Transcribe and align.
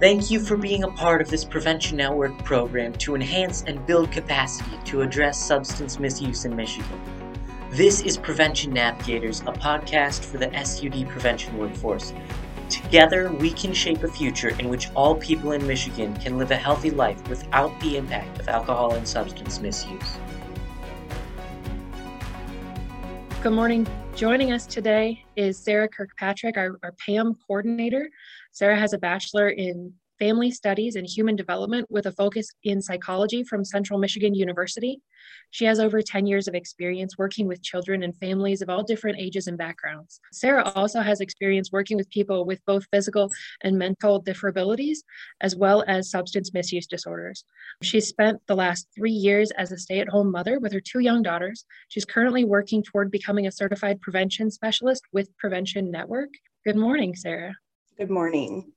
Thank 0.00 0.30
you 0.30 0.40
for 0.40 0.56
being 0.56 0.84
a 0.84 0.90
part 0.90 1.20
of 1.20 1.28
this 1.28 1.44
Prevention 1.44 1.98
Network 1.98 2.42
program 2.42 2.94
to 2.94 3.14
enhance 3.14 3.64
and 3.64 3.84
build 3.84 4.10
capacity 4.10 4.78
to 4.86 5.02
address 5.02 5.38
substance 5.38 5.98
misuse 5.98 6.46
in 6.46 6.56
Michigan. 6.56 6.98
This 7.70 8.00
is 8.00 8.16
Prevention 8.16 8.72
Navigators, 8.72 9.40
a 9.40 9.52
podcast 9.52 10.24
for 10.24 10.38
the 10.38 10.50
SUD 10.64 11.06
prevention 11.06 11.58
workforce. 11.58 12.14
Together, 12.70 13.30
we 13.30 13.50
can 13.50 13.74
shape 13.74 14.02
a 14.02 14.08
future 14.08 14.58
in 14.58 14.70
which 14.70 14.88
all 14.94 15.16
people 15.16 15.52
in 15.52 15.66
Michigan 15.66 16.16
can 16.16 16.38
live 16.38 16.50
a 16.50 16.56
healthy 16.56 16.90
life 16.90 17.28
without 17.28 17.78
the 17.80 17.98
impact 17.98 18.40
of 18.40 18.48
alcohol 18.48 18.94
and 18.94 19.06
substance 19.06 19.60
misuse. 19.60 20.16
Good 23.42 23.52
morning. 23.52 23.86
Joining 24.16 24.52
us 24.52 24.66
today 24.66 25.24
is 25.36 25.58
Sarah 25.58 25.88
Kirkpatrick, 25.88 26.56
our, 26.56 26.78
our 26.82 26.92
PAM 26.92 27.36
coordinator. 27.46 28.10
Sarah 28.52 28.78
has 28.78 28.92
a 28.92 28.98
bachelor 28.98 29.48
in 29.48 29.94
family 30.20 30.50
studies 30.50 30.96
and 30.96 31.06
human 31.06 31.34
development 31.34 31.90
with 31.90 32.04
a 32.04 32.12
focus 32.12 32.46
in 32.62 32.82
psychology 32.82 33.42
from 33.42 33.64
Central 33.64 33.98
Michigan 33.98 34.34
University. 34.34 35.00
She 35.50 35.64
has 35.64 35.80
over 35.80 36.02
10 36.02 36.26
years 36.26 36.46
of 36.46 36.54
experience 36.54 37.16
working 37.16 37.48
with 37.48 37.62
children 37.62 38.02
and 38.02 38.14
families 38.18 38.60
of 38.60 38.68
all 38.68 38.82
different 38.82 39.18
ages 39.18 39.46
and 39.46 39.56
backgrounds. 39.56 40.20
Sarah 40.30 40.70
also 40.74 41.00
has 41.00 41.20
experience 41.20 41.72
working 41.72 41.96
with 41.96 42.10
people 42.10 42.44
with 42.44 42.64
both 42.66 42.86
physical 42.92 43.30
and 43.62 43.78
mental 43.78 44.20
disabilities, 44.20 45.02
as 45.40 45.56
well 45.56 45.82
as 45.88 46.10
substance 46.10 46.52
misuse 46.52 46.86
disorders. 46.86 47.44
She 47.82 48.00
spent 48.00 48.42
the 48.46 48.54
last 48.56 48.88
three 48.94 49.10
years 49.10 49.50
as 49.52 49.72
a 49.72 49.78
stay 49.78 50.00
at 50.00 50.08
home 50.08 50.30
mother 50.30 50.60
with 50.60 50.72
her 50.74 50.80
two 50.80 51.00
young 51.00 51.22
daughters. 51.22 51.64
She's 51.88 52.04
currently 52.04 52.44
working 52.44 52.82
toward 52.82 53.10
becoming 53.10 53.46
a 53.46 53.52
certified 53.52 54.02
prevention 54.02 54.50
specialist 54.50 55.02
with 55.12 55.34
Prevention 55.38 55.90
Network. 55.90 56.28
Good 56.66 56.76
morning, 56.76 57.16
Sarah. 57.16 57.54
Good 58.00 58.08
morning. 58.08 58.72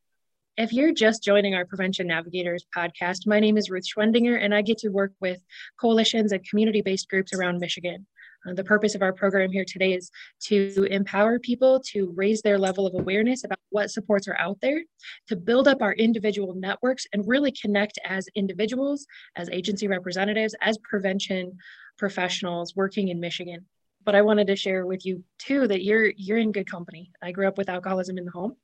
If 0.58 0.74
you're 0.74 0.94
just 0.94 1.24
joining 1.24 1.56
our 1.56 1.64
Prevention 1.64 2.08
Navigators 2.08 2.66
podcast, 2.76 3.26
my 3.26 3.40
name 3.40 3.56
is 3.56 3.70
Ruth 3.70 3.86
Schwendinger, 3.88 4.38
and 4.44 4.54
I 4.54 4.62
get 4.62 4.80
to 4.80 4.90
work 4.90 5.14
with 5.22 5.42
coalitions 5.80 6.34
and 6.34 6.46
community 6.46 6.82
based 6.82 7.08
groups 7.08 7.34
around 7.34 7.60
Michigan. 7.60 8.06
Uh, 8.46 8.54
the 8.54 8.66
purpose 8.66 8.96
of 8.96 9.02
our 9.02 9.14
program 9.14 9.50
here 9.50 9.64
today 9.66 9.94
is 9.94 10.12
to 10.48 10.86
empower 10.92 11.40
people 11.40 11.82
to 11.92 12.12
raise 12.18 12.42
their 12.42 12.60
level 12.60 12.86
of 12.86 12.96
awareness 12.96 13.46
about 13.46 13.60
what 13.70 13.92
supports 13.92 14.28
are 14.28 14.38
out 14.38 14.58
there, 14.60 14.82
to 15.30 15.38
build 15.38 15.70
up 15.70 15.82
our 15.82 15.94
individual 15.94 16.54
networks, 16.54 17.08
and 17.14 17.26
really 17.26 17.54
connect 17.54 17.98
as 18.04 18.28
individuals, 18.36 19.08
as 19.38 19.50
agency 19.52 19.88
representatives, 19.88 20.54
as 20.60 20.78
prevention 20.80 21.58
professionals 21.98 22.76
working 22.76 23.08
in 23.08 23.22
Michigan. 23.22 23.66
But 24.04 24.16
I 24.16 24.22
wanted 24.22 24.48
to 24.48 24.58
share 24.58 24.86
with 24.86 25.06
you 25.06 25.24
too 25.40 25.66
that 25.70 25.82
you're 25.82 26.12
you're 26.18 26.40
in 26.40 26.52
good 26.52 26.70
company. 26.70 27.10
I 27.22 27.32
grew 27.32 27.48
up 27.48 27.58
with 27.58 27.70
alcoholism 27.70 28.18
in 28.18 28.26
the 28.26 28.32
home 28.32 28.58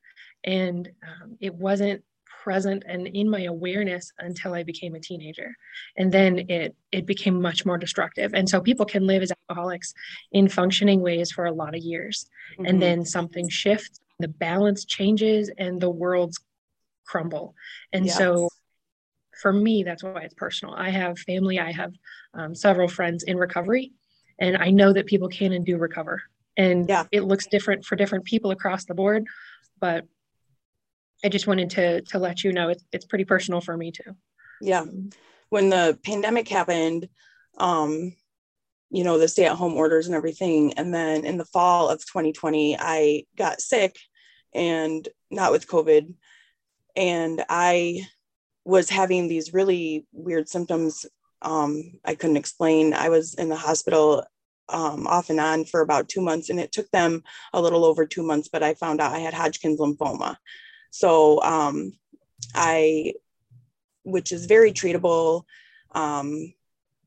and 0.44 0.90
um, 1.04 1.38
it 1.40 1.54
wasn't 1.54 2.04
present 2.44 2.84
and 2.88 3.08
in 3.08 3.30
my 3.30 3.44
awareness 3.44 4.12
until 4.20 4.54
I 4.54 4.64
became 4.64 4.96
a 4.96 5.00
teenager. 5.00 5.56
And 5.98 6.12
then 6.12 6.46
it 6.50 6.76
it 6.92 7.06
became 7.06 7.42
much 7.42 7.66
more 7.66 7.78
destructive. 7.78 8.34
And 8.34 8.48
so 8.48 8.62
people 8.62 8.86
can 8.86 9.06
live 9.06 9.22
as 9.22 9.32
alcoholics 9.32 9.94
in 10.32 10.48
functioning 10.48 11.02
ways 11.02 11.32
for 11.32 11.46
a 11.46 11.52
lot 11.52 11.76
of 11.76 11.84
years. 11.84 12.28
Mm-hmm. 12.54 12.66
And 12.66 12.82
then 12.82 13.06
something 13.06 13.50
shifts, 13.50 14.00
the 14.20 14.28
balance 14.28 14.86
changes 14.86 15.52
and 15.58 15.82
the 15.82 15.90
worlds 15.90 16.40
crumble. 17.06 17.56
And 17.92 18.06
yes. 18.06 18.18
so 18.18 18.50
for 19.42 19.54
me, 19.54 19.84
that's 19.84 20.04
why 20.04 20.22
it's 20.22 20.34
personal. 20.34 20.76
I 20.76 20.90
have 20.90 21.18
family, 21.20 21.60
I 21.60 21.72
have 21.72 21.94
um, 22.34 22.54
several 22.56 22.88
friends 22.88 23.24
in 23.24 23.38
recovery, 23.38 23.94
and 24.40 24.58
I 24.58 24.70
know 24.70 24.92
that 24.94 25.06
people 25.06 25.30
can 25.30 25.54
and 25.54 25.66
do 25.66 25.78
recover. 25.78 26.22
And 26.58 26.90
yeah. 26.90 27.06
it 27.12 27.22
looks 27.22 27.48
different 27.48 27.86
for 27.86 27.96
different 27.96 28.26
people 28.26 28.52
across 28.52 28.86
the 28.86 28.94
board, 28.94 29.26
but 29.80 30.06
I 31.24 31.30
just 31.30 31.48
wanted 31.48 31.70
to 31.72 32.02
to 32.02 32.20
let 32.20 32.44
you 32.44 32.54
know 32.54 32.70
it's 32.70 32.84
it's 32.92 33.06
pretty 33.06 33.26
personal 33.26 33.62
for 33.62 33.76
me 33.76 33.92
too. 33.92 34.16
Yeah. 34.62 34.86
When 35.50 35.70
the 35.70 35.98
pandemic 36.04 36.48
happened, 36.48 37.10
um, 37.58 38.14
you 38.92 39.04
know, 39.04 39.18
the 39.18 39.28
stay-at-home 39.28 39.74
orders 39.74 40.06
and 40.08 40.16
everything. 40.16 40.74
And 40.74 40.94
then 40.94 41.26
in 41.26 41.38
the 41.38 41.46
fall 41.46 41.90
of 41.90 42.06
2020, 42.06 42.78
I 42.80 43.24
got 43.36 43.62
sick 43.62 43.98
and 44.54 45.08
not 45.32 45.52
with 45.52 45.68
COVID. 45.68 46.14
And 46.96 47.44
I 47.50 48.08
was 48.64 48.90
having 48.90 49.28
these 49.28 49.54
really 49.54 50.06
weird 50.12 50.50
symptoms 50.50 51.06
um, 51.42 51.94
I 52.04 52.16
couldn't 52.16 52.38
explain. 52.38 52.94
I 52.94 53.10
was 53.10 53.34
in 53.36 53.50
the 53.50 53.56
hospital 53.56 54.26
um, 54.68 55.08
off 55.08 55.30
and 55.30 55.40
on 55.40 55.66
for 55.66 55.82
about 55.82 56.10
two 56.10 56.22
months, 56.22 56.50
and 56.50 56.60
it 56.60 56.72
took 56.72 56.90
them 56.92 57.24
a 57.54 57.62
little 57.62 57.86
over 57.86 58.06
two 58.06 58.24
months, 58.24 58.50
but 58.52 58.64
I 58.64 58.74
found 58.74 59.02
out 59.02 59.14
I 59.14 59.20
had 59.20 59.34
Hodgkin's 59.34 59.80
lymphoma. 59.80 60.36
So 60.90 61.42
um, 61.42 61.94
I, 62.54 63.14
which 64.04 64.32
is 64.32 64.46
very 64.46 64.72
treatable, 64.72 65.44
um, 65.92 66.54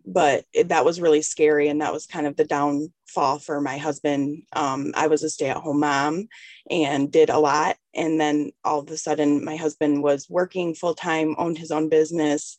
but 0.04 0.44
it, 0.52 0.68
that 0.68 0.84
was 0.84 1.00
really 1.00 1.22
scary. 1.22 1.68
And 1.68 1.80
that 1.80 1.92
was 1.92 2.06
kind 2.06 2.26
of 2.26 2.36
the 2.36 2.44
downfall 2.44 3.38
for 3.38 3.60
my 3.60 3.78
husband. 3.78 4.42
Um, 4.52 4.92
I 4.96 5.06
was 5.06 5.22
a 5.22 5.30
stay 5.30 5.48
at 5.48 5.56
home 5.56 5.80
mom 5.80 6.28
and 6.70 7.10
did 7.10 7.30
a 7.30 7.38
lot. 7.38 7.76
And 7.94 8.20
then 8.20 8.52
all 8.64 8.80
of 8.80 8.90
a 8.90 8.96
sudden, 8.96 9.44
my 9.44 9.56
husband 9.56 10.02
was 10.02 10.28
working 10.28 10.74
full 10.74 10.94
time, 10.94 11.34
owned 11.38 11.58
his 11.58 11.70
own 11.70 11.88
business 11.88 12.56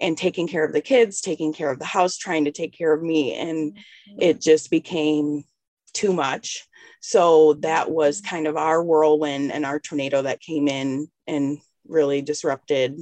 and 0.00 0.16
taking 0.16 0.48
care 0.48 0.64
of 0.64 0.72
the 0.72 0.80
kids, 0.80 1.20
taking 1.20 1.52
care 1.52 1.70
of 1.70 1.78
the 1.78 1.84
house, 1.84 2.16
trying 2.16 2.46
to 2.46 2.52
take 2.52 2.72
care 2.72 2.92
of 2.92 3.02
me. 3.02 3.34
And 3.34 3.76
it 4.18 4.40
just 4.40 4.70
became 4.70 5.44
too 5.92 6.12
much. 6.12 6.66
So 7.00 7.54
that 7.54 7.90
was 7.90 8.20
kind 8.20 8.46
of 8.46 8.56
our 8.56 8.82
whirlwind 8.82 9.52
and 9.52 9.64
our 9.64 9.80
tornado 9.80 10.22
that 10.22 10.40
came 10.40 10.68
in 10.68 11.08
and 11.26 11.58
really 11.88 12.22
disrupted 12.22 13.00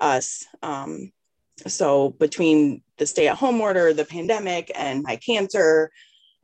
us. 0.00 0.44
Um, 0.62 1.12
so 1.66 2.10
between 2.10 2.82
the 2.98 3.06
stay 3.06 3.28
at 3.28 3.36
home 3.36 3.60
order, 3.60 3.92
the 3.92 4.04
pandemic, 4.04 4.70
and 4.74 5.02
my 5.02 5.16
cancer, 5.16 5.90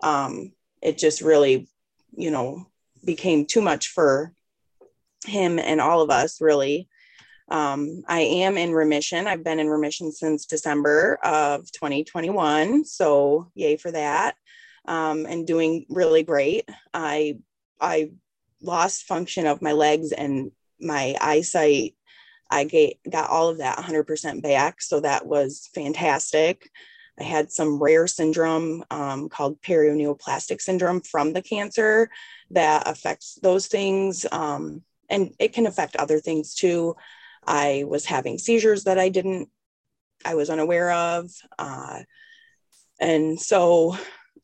um, 0.03 0.53
it 0.83 0.99
just 0.99 1.21
really, 1.21 1.69
you 2.16 2.31
know, 2.31 2.66
became 3.05 3.45
too 3.45 3.61
much 3.61 3.89
for 3.89 4.33
him 5.27 5.59
and 5.59 5.81
all 5.81 6.01
of 6.01 6.11
us, 6.11 6.41
really. 6.41 6.89
Um, 7.49 8.03
I 8.09 8.21
am 8.21 8.56
in 8.56 8.72
remission. 8.72 9.27
I've 9.27 9.45
been 9.45 9.61
in 9.61 9.69
remission 9.69 10.11
since 10.12 10.47
December 10.47 11.19
of 11.22 11.71
2021. 11.72 12.84
So, 12.84 13.51
yay 13.55 13.77
for 13.77 13.91
that 13.93 14.37
um, 14.87 15.27
and 15.27 15.47
doing 15.47 15.87
really 15.89 16.22
great. 16.22 16.69
I 16.93 17.39
I 17.81 18.11
lost 18.61 19.05
function 19.05 19.47
of 19.47 19.62
my 19.62 19.72
legs 19.72 20.12
and 20.12 20.50
my 20.81 21.15
eyesight. 21.21 21.95
I 22.50 22.65
get, 22.65 22.95
got 23.11 23.31
all 23.31 23.49
of 23.49 23.59
that 23.59 23.78
100% 23.78 24.43
back, 24.43 24.81
so 24.81 25.00
that 25.00 25.27
was 25.27 25.69
fantastic. 25.75 26.71
I 27.19 27.25
had 27.25 27.53
some 27.53 27.83
rare 27.83 28.06
syndrome 28.06 28.84
um, 28.91 29.28
called 29.28 29.61
paraneoplastic 29.62 30.61
syndrome 30.61 31.01
from 31.01 31.33
the 31.33 31.43
cancer 31.43 32.11
that 32.51 32.89
affects 32.89 33.39
those 33.43 33.66
things, 33.66 34.27
um, 34.33 34.83
and 35.09 35.33
it 35.39 35.53
can 35.53 35.66
affect 35.66 35.97
other 35.97 36.19
things 36.19 36.55
too. 36.55 36.97
I 37.47 37.84
was 37.87 38.05
having 38.05 38.39
seizures 38.39 38.84
that 38.84 38.99
I 38.99 39.11
didn't, 39.11 39.49
I 40.25 40.34
was 40.34 40.51
unaware 40.51 40.91
of, 40.91 41.31
uh, 41.59 42.01
and 43.01 43.41
so 43.41 43.97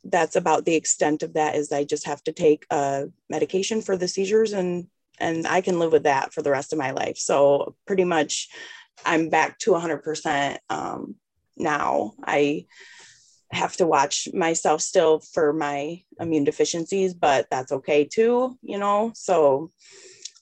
that's 0.04 0.36
about 0.36 0.64
the 0.64 0.74
extent 0.74 1.22
of 1.22 1.34
that 1.34 1.54
is 1.54 1.72
I 1.72 1.84
just 1.84 2.06
have 2.06 2.22
to 2.24 2.32
take 2.32 2.66
a 2.70 3.08
medication 3.28 3.82
for 3.82 3.96
the 3.96 4.08
seizures 4.08 4.52
and 4.52 4.86
and 5.18 5.46
I 5.46 5.60
can 5.60 5.78
live 5.78 5.92
with 5.92 6.04
that 6.04 6.32
for 6.32 6.40
the 6.40 6.50
rest 6.50 6.72
of 6.72 6.78
my 6.78 6.92
life. 6.92 7.18
So 7.18 7.76
pretty 7.86 8.04
much 8.04 8.48
I'm 9.04 9.28
back 9.28 9.58
to 9.60 9.72
100% 9.72 10.58
um, 10.70 11.16
now. 11.58 12.12
I 12.24 12.64
have 13.52 13.76
to 13.76 13.86
watch 13.86 14.28
myself 14.32 14.80
still 14.80 15.20
for 15.20 15.52
my 15.52 16.02
immune 16.18 16.44
deficiencies, 16.44 17.12
but 17.12 17.48
that's 17.50 17.72
okay 17.72 18.04
too, 18.04 18.56
you 18.62 18.78
know? 18.78 19.12
So 19.14 19.70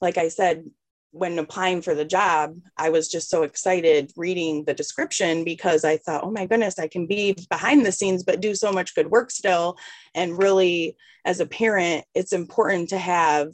like 0.00 0.19
I 0.19 0.29
said, 0.29 0.65
when 1.11 1.39
applying 1.39 1.81
for 1.81 1.95
the 1.95 2.05
job, 2.05 2.57
I 2.77 2.91
was 2.91 3.09
just 3.09 3.31
so 3.31 3.43
excited 3.43 4.13
reading 4.17 4.65
the 4.65 4.75
description 4.75 5.43
because 5.43 5.85
I 5.85 5.97
thought, 5.97 6.25
oh 6.25 6.31
my 6.31 6.47
goodness, 6.47 6.79
I 6.79 6.89
can 6.89 7.07
be 7.07 7.35
behind 7.49 7.85
the 7.85 7.93
scenes, 7.93 8.25
but 8.25 8.41
do 8.41 8.55
so 8.55 8.73
much 8.73 8.95
good 8.95 9.11
work 9.11 9.31
still. 9.31 9.79
And 10.15 10.39
really, 10.39 10.97
as 11.25 11.41
a 11.41 11.47
parent, 11.47 12.05
it's 12.15 12.33
important 12.33 12.91
to 12.91 12.99
have 12.99 13.53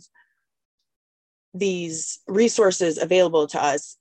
these 1.55 2.21
resources 2.27 2.99
available 2.99 3.47
to 3.49 3.63
us. 3.63 3.97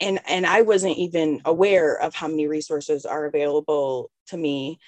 And, 0.00 0.20
and 0.28 0.46
I 0.46 0.62
wasn't 0.62 0.98
even 0.98 1.40
aware 1.44 2.00
of 2.00 2.14
how 2.14 2.28
many 2.28 2.46
resources 2.46 3.04
are 3.04 3.24
available 3.24 4.10
to 4.28 4.36
me. 4.36 4.78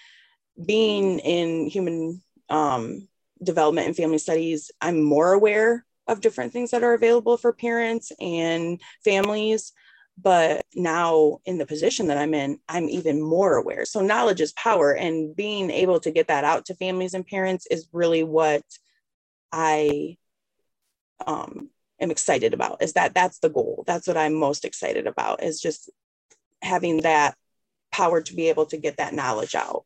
Being 0.65 1.19
in 1.19 1.67
human 1.67 2.23
um, 2.49 3.09
development 3.43 3.89
and 3.89 3.97
family 3.97 4.19
studies, 4.19 4.71
I'm 4.81 5.03
more 5.03 5.33
aware 5.33 5.85
of 6.11 6.21
different 6.21 6.53
things 6.53 6.71
that 6.71 6.83
are 6.83 6.95
available 6.95 7.37
for 7.37 7.53
parents 7.53 8.13
and 8.21 8.81
families 9.05 9.73
but 10.23 10.67
now 10.75 11.39
in 11.47 11.59
the 11.59 11.67
position 11.67 12.09
that 12.09 12.19
i'm 12.19 12.35
in 12.35 12.59
i'm 12.69 12.89
even 12.89 13.23
more 13.23 13.57
aware 13.57 13.85
so 13.85 14.01
knowledge 14.01 14.41
is 14.41 14.53
power 14.53 14.93
and 14.93 15.35
being 15.35 15.71
able 15.71 16.01
to 16.01 16.11
get 16.11 16.29
that 16.29 16.45
out 16.45 16.67
to 16.67 16.75
families 16.75 17.15
and 17.15 17.27
parents 17.27 17.67
is 17.71 17.89
really 17.93 18.23
what 18.23 18.63
i 19.53 20.17
um, 21.27 21.71
am 22.01 22.11
excited 22.11 22.55
about 22.55 22.83
is 22.83 22.95
that 22.95 23.15
that's 23.15 23.39
the 23.39 23.51
goal. 23.51 23.85
That's 23.87 24.07
what 24.07 24.17
I'm 24.17 24.35
most 24.35 24.65
excited 24.65 25.07
about 25.07 25.43
is 25.43 25.61
just 25.61 25.91
having 26.63 27.03
that 27.03 27.37
power 27.93 28.21
to 28.21 28.35
be 28.35 28.49
able 28.49 28.67
to 28.67 28.77
get 28.77 28.97
that 28.99 29.15
knowledge 29.15 29.55
out. 29.55 29.85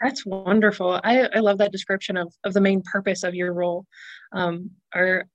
That's 0.00 0.24
wonderful. 0.24 1.00
I, 1.02 1.28
I 1.34 1.40
love 1.40 1.58
that 1.58 1.72
description 1.72 2.16
of, 2.16 2.32
of 2.44 2.54
the 2.54 2.60
main 2.60 2.82
purpose 2.82 3.24
of 3.24 3.34
your 3.34 3.52
role. 3.52 3.86
Um, 4.32 4.70
our 4.94 5.26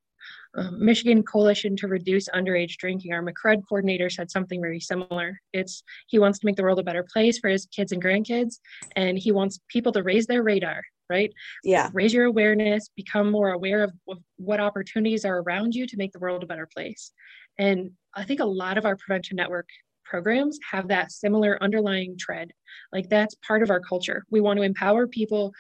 uh, 0.56 0.72
Michigan 0.72 1.24
Coalition 1.24 1.76
to 1.78 1.88
Reduce 1.88 2.30
Underage 2.30 2.78
Drinking, 2.78 3.14
our 3.14 3.24
MCRUD 3.24 3.64
coordinator 3.68 4.10
said 4.10 4.30
something 4.30 4.62
very 4.62 4.80
similar. 4.80 5.40
It's 5.52 5.84
he 6.08 6.20
wants 6.20 6.40
to 6.40 6.46
make 6.46 6.56
the 6.56 6.64
world 6.64 6.80
a 6.80 6.84
better 6.84 7.06
place 7.12 7.40
for 7.40 7.50
his 7.50 7.66
kids 7.66 7.92
and 7.92 8.04
grandkids, 8.04 8.60
and 8.96 9.18
he 9.18 9.32
wants 9.32 9.60
people 9.68 9.92
to 9.94 10.04
raise 10.04 10.28
their 10.28 10.44
radar, 10.44 10.84
right? 11.10 11.34
Yeah. 11.64 11.90
Raise 11.92 12.14
your 12.14 12.26
awareness, 12.26 12.90
become 12.96 13.32
more 13.32 13.52
aware 13.52 13.84
of, 13.84 13.94
of 14.08 14.20
what 14.38 14.60
opportunities 14.60 15.26
are 15.26 15.40
around 15.40 15.74
you 15.74 15.88
to 15.88 15.98
make 15.98 16.12
the 16.12 16.20
world 16.20 16.44
a 16.44 16.48
better 16.48 16.70
place. 16.72 17.12
And 17.58 17.92
I 18.16 18.24
think 18.24 18.40
a 18.40 18.46
lot 18.46 18.78
of 18.78 18.86
our 18.86 18.96
prevention 18.96 19.36
network 19.38 19.68
programs 20.06 20.60
have 20.72 20.88
that 20.90 21.12
similar 21.12 21.58
underlying 21.62 22.18
tread. 22.18 22.52
Like 22.92 23.10
that's 23.10 23.36
part 23.36 23.64
of 23.64 23.70
our 23.70 23.80
culture. 23.80 24.26
We 24.30 24.42
want 24.42 24.58
to 24.58 24.64
empower 24.64 25.08
people 25.08 25.54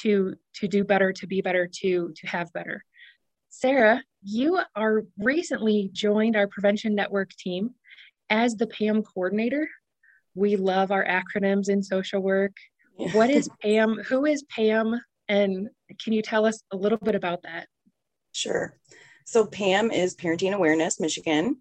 to 0.00 0.34
to 0.56 0.68
do 0.68 0.84
better, 0.84 1.12
to 1.12 1.26
be 1.26 1.40
better, 1.40 1.68
to 1.80 2.12
to 2.16 2.26
have 2.26 2.52
better. 2.52 2.84
Sarah, 3.50 4.02
you 4.22 4.60
are 4.74 5.04
recently 5.18 5.90
joined 5.92 6.36
our 6.36 6.46
prevention 6.46 6.94
network 6.94 7.30
team 7.38 7.74
as 8.30 8.56
the 8.56 8.66
PAM 8.66 9.02
coordinator. 9.02 9.68
We 10.34 10.56
love 10.56 10.90
our 10.90 11.04
acronyms 11.04 11.68
in 11.68 11.82
social 11.82 12.22
work. 12.22 12.56
Yeah. 12.98 13.10
What 13.10 13.30
is 13.30 13.50
PAM? 13.62 13.98
Who 14.08 14.24
is 14.24 14.42
PAM? 14.44 15.00
And 15.28 15.68
can 16.02 16.12
you 16.12 16.22
tell 16.22 16.46
us 16.46 16.62
a 16.72 16.76
little 16.76 16.98
bit 16.98 17.14
about 17.14 17.42
that? 17.42 17.68
Sure. 18.32 18.74
So, 19.24 19.46
PAM 19.46 19.90
is 19.90 20.16
Parenting 20.16 20.52
Awareness 20.52 20.98
Michigan. 20.98 21.58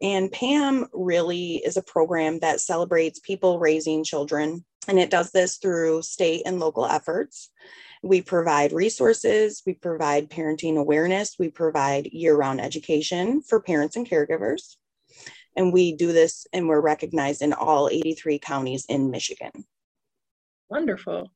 And 0.00 0.30
PAM 0.30 0.86
really 0.92 1.56
is 1.56 1.76
a 1.76 1.82
program 1.82 2.38
that 2.40 2.60
celebrates 2.60 3.18
people 3.18 3.58
raising 3.58 4.04
children, 4.04 4.64
and 4.86 4.98
it 4.98 5.10
does 5.10 5.32
this 5.32 5.56
through 5.56 6.02
state 6.02 6.42
and 6.46 6.60
local 6.60 6.86
efforts. 6.86 7.50
We 8.02 8.22
provide 8.22 8.72
resources, 8.72 9.62
we 9.66 9.74
provide 9.74 10.30
parenting 10.30 10.76
awareness, 10.78 11.34
we 11.36 11.50
provide 11.50 12.06
year 12.12 12.36
round 12.36 12.60
education 12.60 13.42
for 13.42 13.60
parents 13.60 13.96
and 13.96 14.08
caregivers. 14.08 14.76
And 15.56 15.72
we 15.72 15.96
do 15.96 16.12
this 16.12 16.46
and 16.52 16.68
we're 16.68 16.80
recognized 16.80 17.42
in 17.42 17.52
all 17.52 17.88
83 17.88 18.38
counties 18.38 18.86
in 18.88 19.10
Michigan. 19.10 19.50
Wonderful. 20.70 21.32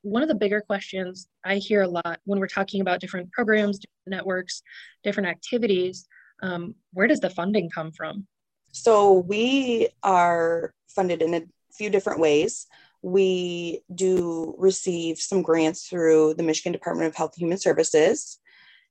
One 0.00 0.22
of 0.22 0.28
the 0.28 0.34
bigger 0.34 0.62
questions 0.62 1.28
I 1.44 1.56
hear 1.56 1.82
a 1.82 1.88
lot 1.88 2.20
when 2.24 2.40
we're 2.40 2.46
talking 2.46 2.80
about 2.80 3.00
different 3.00 3.30
programs, 3.32 3.80
different 3.80 4.16
networks, 4.18 4.62
different 5.04 5.28
activities 5.28 6.06
um, 6.42 6.74
where 6.92 7.06
does 7.06 7.20
the 7.20 7.30
funding 7.30 7.70
come 7.70 7.92
from? 7.92 8.26
So 8.72 9.20
we 9.20 9.88
are 10.02 10.72
funded 10.88 11.22
in 11.22 11.34
a 11.34 11.42
few 11.72 11.90
different 11.90 12.20
ways. 12.20 12.66
We 13.02 13.82
do 13.94 14.54
receive 14.58 15.18
some 15.18 15.42
grants 15.42 15.86
through 15.88 16.34
the 16.34 16.42
Michigan 16.42 16.72
Department 16.72 17.08
of 17.08 17.14
Health 17.14 17.34
and 17.34 17.42
Human 17.42 17.58
Services. 17.58 18.38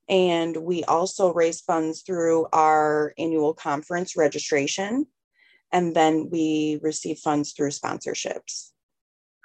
And 0.07 0.56
we 0.57 0.83
also 0.83 1.33
raise 1.33 1.62
funds 1.62 2.01
through 2.01 2.47
our 2.53 3.13
annual 3.18 3.53
conference 3.53 4.15
registration. 4.15 5.07
And 5.71 5.95
then 5.95 6.30
we 6.31 6.80
receive 6.81 7.18
funds 7.19 7.53
through 7.53 7.71
sponsorships. 7.71 8.71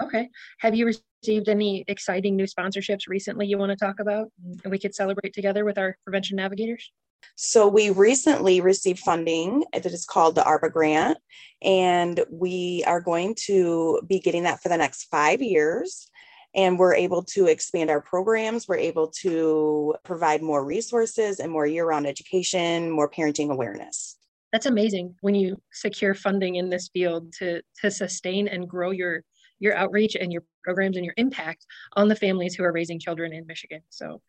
Okay. 0.02 0.30
Have 0.58 0.74
you 0.74 0.86
received 0.86 1.48
any 1.48 1.84
exciting 1.88 2.36
new 2.36 2.46
sponsorships 2.46 3.08
recently 3.08 3.46
you 3.46 3.58
want 3.58 3.70
to 3.70 3.76
talk 3.76 4.00
about 4.00 4.30
and 4.64 4.70
we 4.70 4.78
could 4.78 4.94
celebrate 4.94 5.34
together 5.34 5.64
with 5.64 5.76
our 5.76 5.96
prevention 6.04 6.36
navigators? 6.36 6.90
So 7.36 7.68
we 7.68 7.90
recently 7.90 8.60
received 8.60 9.00
funding 9.00 9.64
that 9.72 9.86
is 9.86 10.04
called 10.04 10.34
the 10.34 10.42
ARPA 10.42 10.72
grant, 10.72 11.18
and 11.62 12.24
we 12.30 12.84
are 12.86 13.00
going 13.00 13.34
to 13.46 14.00
be 14.06 14.20
getting 14.20 14.42
that 14.44 14.62
for 14.62 14.68
the 14.68 14.76
next 14.76 15.04
five 15.04 15.40
years. 15.40 16.08
And 16.54 16.78
we're 16.78 16.94
able 16.94 17.22
to 17.26 17.46
expand 17.46 17.90
our 17.90 18.00
programs. 18.00 18.66
We're 18.66 18.76
able 18.76 19.08
to 19.22 19.94
provide 20.04 20.42
more 20.42 20.64
resources 20.64 21.38
and 21.38 21.50
more 21.52 21.64
year 21.64 21.86
round 21.86 22.06
education, 22.06 22.90
more 22.90 23.08
parenting 23.08 23.50
awareness. 23.50 24.16
That's 24.52 24.66
amazing 24.66 25.14
when 25.20 25.36
you 25.36 25.62
secure 25.72 26.12
funding 26.12 26.56
in 26.56 26.68
this 26.68 26.90
field 26.92 27.32
to, 27.38 27.62
to 27.82 27.90
sustain 27.90 28.48
and 28.48 28.68
grow 28.68 28.90
your, 28.90 29.22
your 29.60 29.76
outreach 29.76 30.16
and 30.16 30.32
your 30.32 30.42
programs 30.64 30.96
and 30.96 31.04
your 31.04 31.14
impact 31.16 31.64
on 31.94 32.08
the 32.08 32.16
families 32.16 32.54
who 32.54 32.64
are 32.64 32.72
raising 32.72 32.98
children 32.98 33.32
in 33.32 33.46
Michigan. 33.46 33.82
So, 33.88 34.20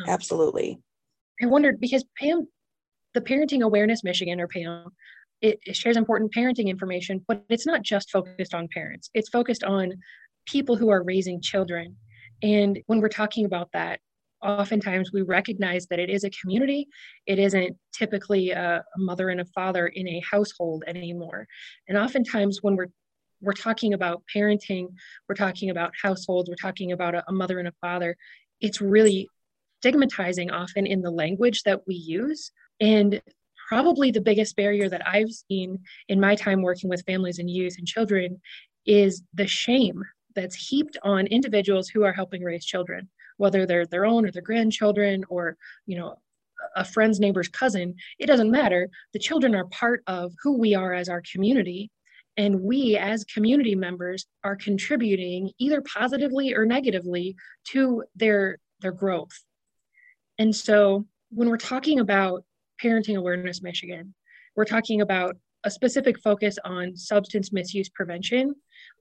um, 0.00 0.08
absolutely. 0.08 0.80
I 1.42 1.46
wondered 1.46 1.80
because 1.80 2.04
Pam, 2.18 2.46
the 3.14 3.20
Parenting 3.20 3.62
Awareness 3.62 4.04
Michigan 4.04 4.40
or 4.40 4.48
PAM, 4.48 4.90
it, 5.40 5.58
it 5.64 5.76
shares 5.76 5.96
important 5.96 6.34
parenting 6.34 6.66
information, 6.66 7.24
but 7.28 7.44
it's 7.48 7.66
not 7.66 7.82
just 7.82 8.10
focused 8.10 8.54
on 8.54 8.68
parents. 8.68 9.10
It's 9.14 9.28
focused 9.28 9.62
on 9.62 9.92
people 10.46 10.76
who 10.76 10.90
are 10.90 11.02
raising 11.02 11.40
children. 11.40 11.96
And 12.42 12.80
when 12.86 13.00
we're 13.00 13.08
talking 13.08 13.44
about 13.44 13.70
that, 13.72 14.00
oftentimes 14.42 15.12
we 15.12 15.22
recognize 15.22 15.86
that 15.88 15.98
it 15.98 16.10
is 16.10 16.24
a 16.24 16.30
community. 16.30 16.88
It 17.26 17.38
isn't 17.38 17.76
typically 17.92 18.50
a, 18.50 18.84
mother 18.96 19.28
and 19.30 19.40
a 19.40 19.44
father 19.46 19.88
in 19.88 20.08
a 20.08 20.22
household 20.28 20.84
anymore. 20.86 21.46
And 21.88 21.98
oftentimes 21.98 22.58
when 22.62 22.76
we're 22.76 22.88
we're 23.40 23.52
talking 23.52 23.94
about 23.94 24.24
parenting, 24.34 24.88
we're 25.28 25.36
talking 25.36 25.70
about 25.70 25.92
households, 26.02 26.48
we're 26.48 26.56
talking 26.56 26.90
about 26.90 27.14
a, 27.14 27.22
a 27.28 27.32
mother 27.32 27.60
and 27.60 27.68
a 27.68 27.74
father. 27.80 28.16
It's 28.60 28.80
really 28.80 29.28
stigmatizing 29.80 30.50
often 30.50 30.86
in 30.86 31.02
the 31.02 31.10
language 31.10 31.62
that 31.64 31.86
we 31.86 31.94
use. 31.94 32.50
And 32.80 33.20
probably 33.68 34.10
the 34.10 34.20
biggest 34.20 34.56
barrier 34.56 34.88
that 34.88 35.06
I've 35.06 35.30
seen 35.30 35.78
in 36.08 36.20
my 36.20 36.34
time 36.34 36.62
working 36.62 36.88
with 36.88 37.04
families 37.06 37.38
and 37.38 37.50
youth 37.50 37.76
and 37.78 37.86
children 37.86 38.40
is 38.86 39.22
the 39.34 39.46
shame 39.46 40.02
that's 40.34 40.54
heaped 40.54 40.96
on 41.02 41.26
individuals 41.26 41.88
who 41.88 42.04
are 42.04 42.12
helping 42.12 42.42
raise 42.42 42.64
children, 42.64 43.08
whether 43.36 43.66
they're 43.66 43.86
their 43.86 44.06
own 44.06 44.24
or 44.26 44.30
their 44.30 44.42
grandchildren 44.42 45.24
or, 45.28 45.56
you 45.86 45.98
know, 45.98 46.16
a 46.76 46.84
friend's 46.84 47.20
neighbor's 47.20 47.48
cousin, 47.48 47.94
it 48.18 48.26
doesn't 48.26 48.50
matter. 48.50 48.88
The 49.12 49.18
children 49.18 49.54
are 49.54 49.66
part 49.66 50.02
of 50.06 50.32
who 50.42 50.58
we 50.58 50.74
are 50.74 50.92
as 50.92 51.08
our 51.08 51.22
community. 51.32 51.90
And 52.36 52.60
we, 52.62 52.96
as 52.96 53.24
community 53.24 53.74
members, 53.74 54.26
are 54.44 54.56
contributing 54.56 55.50
either 55.58 55.82
positively 55.82 56.54
or 56.54 56.64
negatively 56.64 57.36
to 57.72 58.04
their, 58.14 58.58
their 58.80 58.92
growth. 58.92 59.36
And 60.38 60.54
so 60.54 61.06
when 61.30 61.48
we're 61.48 61.56
talking 61.56 62.00
about 62.00 62.44
Parenting 62.82 63.16
Awareness 63.16 63.62
Michigan, 63.62 64.14
we're 64.56 64.64
talking 64.64 65.00
about 65.00 65.36
a 65.64 65.70
specific 65.70 66.18
focus 66.20 66.58
on 66.64 66.96
substance 66.96 67.52
misuse 67.52 67.88
prevention 67.88 68.54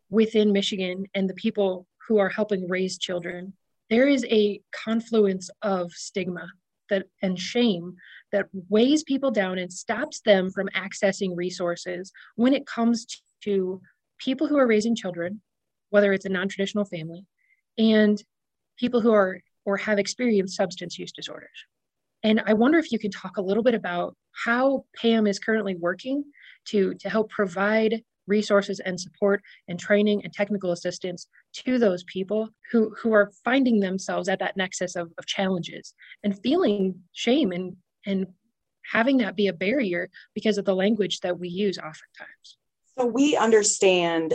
within 0.10 0.52
Michigan 0.52 1.06
and 1.14 1.30
the 1.30 1.36
people 1.36 1.86
who 2.08 2.18
are 2.18 2.30
helping 2.30 2.68
raise 2.68 2.98
children. 2.98 3.54
There 3.90 4.08
is 4.08 4.26
a 4.30 4.62
confluence 4.72 5.50
of 5.62 5.92
stigma 5.92 6.48
that 6.90 7.06
and 7.22 7.38
shame 7.38 7.96
that 8.32 8.48
weighs 8.70 9.04
people 9.04 9.30
down 9.30 9.58
and 9.58 9.72
stops 9.72 10.22
them 10.22 10.50
from 10.52 10.70
accessing 10.70 11.36
resources 11.36 12.12
when 12.36 12.54
it 12.54 12.66
comes 12.66 13.06
to 13.44 13.82
people 14.18 14.48
who 14.48 14.58
are 14.58 14.68
raising 14.68 14.96
children, 14.96 15.42
whether 15.90 16.14
it's 16.14 16.26
a 16.26 16.30
non-traditional 16.30 16.86
family, 16.86 17.26
and 17.78 18.24
people 18.78 19.02
who 19.02 19.12
are 19.12 19.40
or 19.68 19.76
have 19.76 20.00
experienced 20.00 20.56
substance 20.56 20.98
use 20.98 21.12
disorders. 21.12 21.66
And 22.24 22.42
I 22.48 22.54
wonder 22.54 22.80
if 22.80 22.92
you 22.92 22.98
could 22.98 23.12
talk 23.12 23.36
a 23.36 23.42
little 23.42 23.62
bit 23.62 23.76
about 23.76 24.16
how 24.46 24.86
PAM 24.96 25.28
is 25.28 25.40
currently 25.40 25.76
working 25.76 26.24
to, 26.70 26.94
to 26.96 27.10
help 27.10 27.30
provide 27.30 28.02
resources 28.28 28.80
and 28.80 29.00
support 29.00 29.44
and 29.68 29.78
training 29.78 30.24
and 30.24 30.34
technical 30.34 30.72
assistance 30.72 31.28
to 31.54 31.78
those 31.78 32.04
people 32.06 32.50
who, 32.72 32.96
who 33.02 33.12
are 33.12 33.32
finding 33.44 33.80
themselves 33.80 34.30
at 34.30 34.40
that 34.40 34.56
nexus 34.56 34.96
of, 34.96 35.12
of 35.18 35.26
challenges 35.26 35.94
and 36.24 36.42
feeling 36.42 36.96
shame 37.12 37.52
and, 37.52 37.76
and 38.06 38.26
having 38.90 39.18
that 39.18 39.36
be 39.36 39.48
a 39.48 39.54
barrier 39.54 40.10
because 40.34 40.58
of 40.58 40.64
the 40.64 40.76
language 40.76 41.20
that 41.20 41.38
we 41.38 41.50
use 41.50 41.78
oftentimes. 41.78 42.58
So 42.98 43.06
we 43.06 43.36
understand 43.36 44.34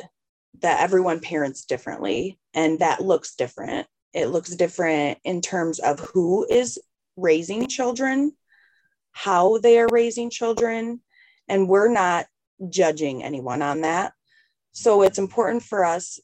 that 0.60 0.80
everyone 0.80 1.20
parents 1.20 1.64
differently 1.64 2.38
and 2.52 2.80
that 2.80 3.00
looks 3.00 3.34
different 3.34 3.86
it 4.12 4.26
looks 4.26 4.54
different 4.54 5.18
in 5.24 5.40
terms 5.40 5.78
of 5.78 6.00
who 6.00 6.46
is 6.48 6.78
raising 7.16 7.66
children, 7.66 8.32
how 9.12 9.58
they 9.58 9.78
are 9.78 9.88
raising 9.90 10.30
children, 10.30 11.00
and 11.48 11.68
we're 11.68 11.92
not 11.92 12.26
judging 12.68 13.22
anyone 13.22 13.62
on 13.62 13.82
that. 13.82 14.12
So 14.72 15.02
it's 15.02 15.18
important 15.18 15.62
for 15.62 15.84
us 15.84 16.18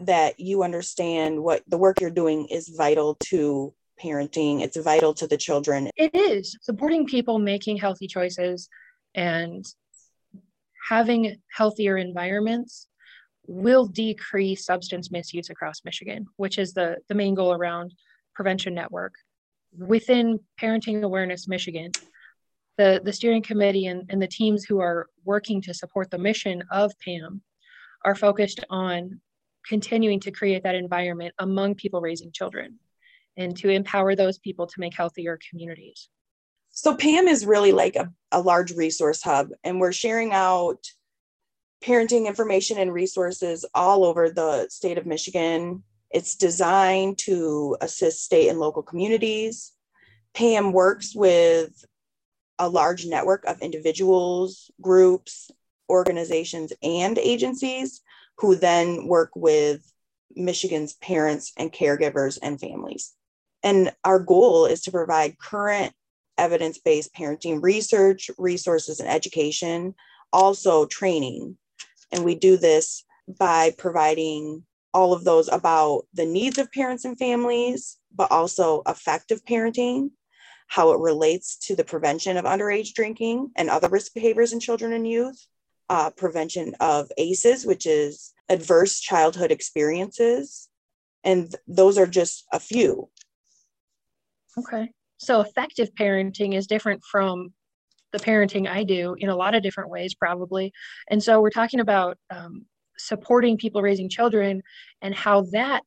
that 0.00 0.40
you 0.40 0.62
understand 0.62 1.42
what 1.42 1.62
the 1.68 1.78
work 1.78 2.00
you're 2.00 2.10
doing 2.10 2.46
is 2.46 2.68
vital 2.76 3.16
to 3.24 3.74
parenting, 4.02 4.62
it's 4.62 4.78
vital 4.78 5.12
to 5.14 5.26
the 5.26 5.36
children. 5.36 5.90
It 5.96 6.14
is 6.14 6.56
supporting 6.62 7.06
people 7.06 7.38
making 7.38 7.76
healthy 7.76 8.06
choices 8.06 8.68
and 9.14 9.64
having 10.88 11.36
healthier 11.54 11.98
environments 11.98 12.86
will 13.50 13.84
decrease 13.84 14.64
substance 14.64 15.10
misuse 15.10 15.50
across 15.50 15.84
Michigan, 15.84 16.24
which 16.36 16.56
is 16.56 16.72
the, 16.72 16.96
the 17.08 17.14
main 17.16 17.34
goal 17.34 17.52
around 17.52 17.92
prevention 18.32 18.72
network. 18.74 19.14
within 19.76 20.38
Parenting 20.60 21.02
Awareness 21.02 21.48
Michigan, 21.48 21.90
the, 22.78 23.00
the 23.04 23.12
steering 23.12 23.42
committee 23.42 23.86
and, 23.86 24.06
and 24.08 24.22
the 24.22 24.28
teams 24.28 24.64
who 24.64 24.80
are 24.80 25.08
working 25.24 25.60
to 25.62 25.74
support 25.74 26.10
the 26.10 26.18
mission 26.18 26.62
of 26.70 26.92
PAM 27.04 27.42
are 28.04 28.14
focused 28.14 28.64
on 28.70 29.20
continuing 29.66 30.20
to 30.20 30.30
create 30.30 30.62
that 30.62 30.74
environment 30.74 31.34
among 31.40 31.74
people 31.74 32.00
raising 32.00 32.32
children 32.32 32.78
and 33.36 33.56
to 33.56 33.68
empower 33.68 34.14
those 34.14 34.38
people 34.38 34.66
to 34.66 34.80
make 34.80 34.94
healthier 34.96 35.38
communities. 35.50 36.08
So, 36.70 36.94
PAM 36.94 37.26
is 37.26 37.44
really 37.44 37.72
like 37.72 37.96
a, 37.96 38.12
a 38.30 38.40
large 38.40 38.72
resource 38.72 39.22
hub, 39.22 39.48
and 39.64 39.80
we're 39.80 39.92
sharing 39.92 40.32
out 40.32 40.86
parenting 41.82 42.26
information 42.26 42.78
and 42.78 42.92
resources 42.92 43.64
all 43.74 44.04
over 44.04 44.30
the 44.30 44.68
state 44.68 44.98
of 44.98 45.06
Michigan. 45.06 45.82
It's 46.10 46.34
designed 46.34 47.18
to 47.18 47.76
assist 47.80 48.24
state 48.24 48.48
and 48.48 48.58
local 48.58 48.82
communities. 48.82 49.72
PAM 50.34 50.72
works 50.72 51.14
with 51.14 51.84
a 52.58 52.68
large 52.68 53.06
network 53.06 53.44
of 53.46 53.60
individuals, 53.60 54.70
groups, 54.80 55.50
organizations, 55.88 56.72
and 56.82 57.18
agencies 57.18 58.02
who 58.38 58.54
then 58.54 59.06
work 59.06 59.30
with 59.34 59.90
Michigan's 60.36 60.94
parents 60.94 61.52
and 61.56 61.72
caregivers 61.72 62.38
and 62.42 62.60
families. 62.60 63.14
And 63.62 63.92
our 64.04 64.18
goal 64.18 64.66
is 64.66 64.82
to 64.82 64.90
provide 64.90 65.38
current 65.38 65.92
evidence 66.38 66.78
based 66.78 67.14
parenting 67.14 67.62
research, 67.62 68.30
resources, 68.38 69.00
and 69.00 69.08
education, 69.08 69.94
also 70.32 70.86
training. 70.86 71.56
And 72.12 72.24
we 72.24 72.34
do 72.34 72.56
this 72.56 73.04
by 73.38 73.72
providing 73.76 74.64
all 74.92 75.12
of 75.12 75.24
those 75.24 75.48
about 75.48 76.02
the 76.14 76.26
needs 76.26 76.58
of 76.58 76.72
parents 76.72 77.04
and 77.04 77.18
families, 77.18 77.98
but 78.14 78.30
also 78.30 78.82
effective 78.86 79.44
parenting, 79.44 80.10
how 80.66 80.92
it 80.92 81.00
relates 81.00 81.56
to 81.58 81.76
the 81.76 81.84
prevention 81.84 82.36
of 82.36 82.44
underage 82.44 82.92
drinking 82.94 83.50
and 83.56 83.70
other 83.70 83.88
risk 83.88 84.14
behaviors 84.14 84.52
in 84.52 84.60
children 84.60 84.92
and 84.92 85.06
youth, 85.06 85.46
uh, 85.88 86.10
prevention 86.10 86.74
of 86.80 87.10
ACEs, 87.18 87.64
which 87.64 87.86
is 87.86 88.32
adverse 88.48 89.00
childhood 89.00 89.52
experiences. 89.52 90.68
And 91.22 91.54
those 91.68 91.98
are 91.98 92.06
just 92.06 92.46
a 92.52 92.58
few. 92.58 93.10
Okay. 94.58 94.92
So 95.18 95.40
effective 95.40 95.94
parenting 95.94 96.54
is 96.54 96.66
different 96.66 97.02
from 97.04 97.52
the 98.12 98.18
parenting 98.18 98.68
I 98.68 98.84
do 98.84 99.14
in 99.18 99.28
a 99.28 99.36
lot 99.36 99.54
of 99.54 99.62
different 99.62 99.90
ways, 99.90 100.14
probably. 100.14 100.72
And 101.08 101.22
so 101.22 101.40
we're 101.40 101.50
talking 101.50 101.80
about 101.80 102.18
um, 102.30 102.66
supporting 102.98 103.56
people 103.56 103.82
raising 103.82 104.08
children 104.08 104.62
and 105.02 105.14
how 105.14 105.42
that 105.52 105.82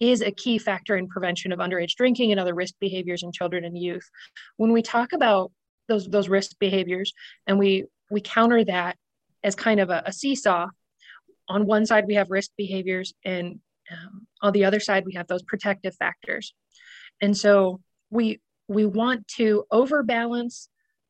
is 0.00 0.22
a 0.22 0.30
key 0.30 0.58
factor 0.58 0.96
in 0.96 1.08
prevention 1.08 1.52
of 1.52 1.58
underage 1.58 1.94
drinking 1.96 2.30
and 2.30 2.40
other 2.40 2.54
risk 2.54 2.74
behaviors 2.80 3.22
in 3.22 3.32
children 3.32 3.64
and 3.64 3.76
youth. 3.76 4.08
When 4.56 4.72
we 4.72 4.82
talk 4.82 5.12
about 5.12 5.50
those 5.88 6.06
those 6.06 6.28
risk 6.28 6.58
behaviors 6.58 7.12
and 7.46 7.58
we 7.58 7.86
we 8.10 8.20
counter 8.20 8.64
that 8.64 8.96
as 9.42 9.54
kind 9.54 9.80
of 9.80 9.90
a, 9.90 10.02
a 10.06 10.12
seesaw, 10.12 10.68
on 11.48 11.66
one 11.66 11.86
side 11.86 12.06
we 12.06 12.14
have 12.14 12.30
risk 12.30 12.50
behaviors 12.56 13.14
and 13.24 13.58
um, 13.90 14.26
on 14.42 14.52
the 14.52 14.64
other 14.64 14.80
side 14.80 15.04
we 15.04 15.14
have 15.14 15.26
those 15.26 15.42
protective 15.42 15.94
factors. 15.96 16.54
And 17.20 17.36
so 17.36 17.80
we 18.10 18.40
we 18.68 18.86
want 18.86 19.26
to 19.28 19.64
overbalance 19.70 20.68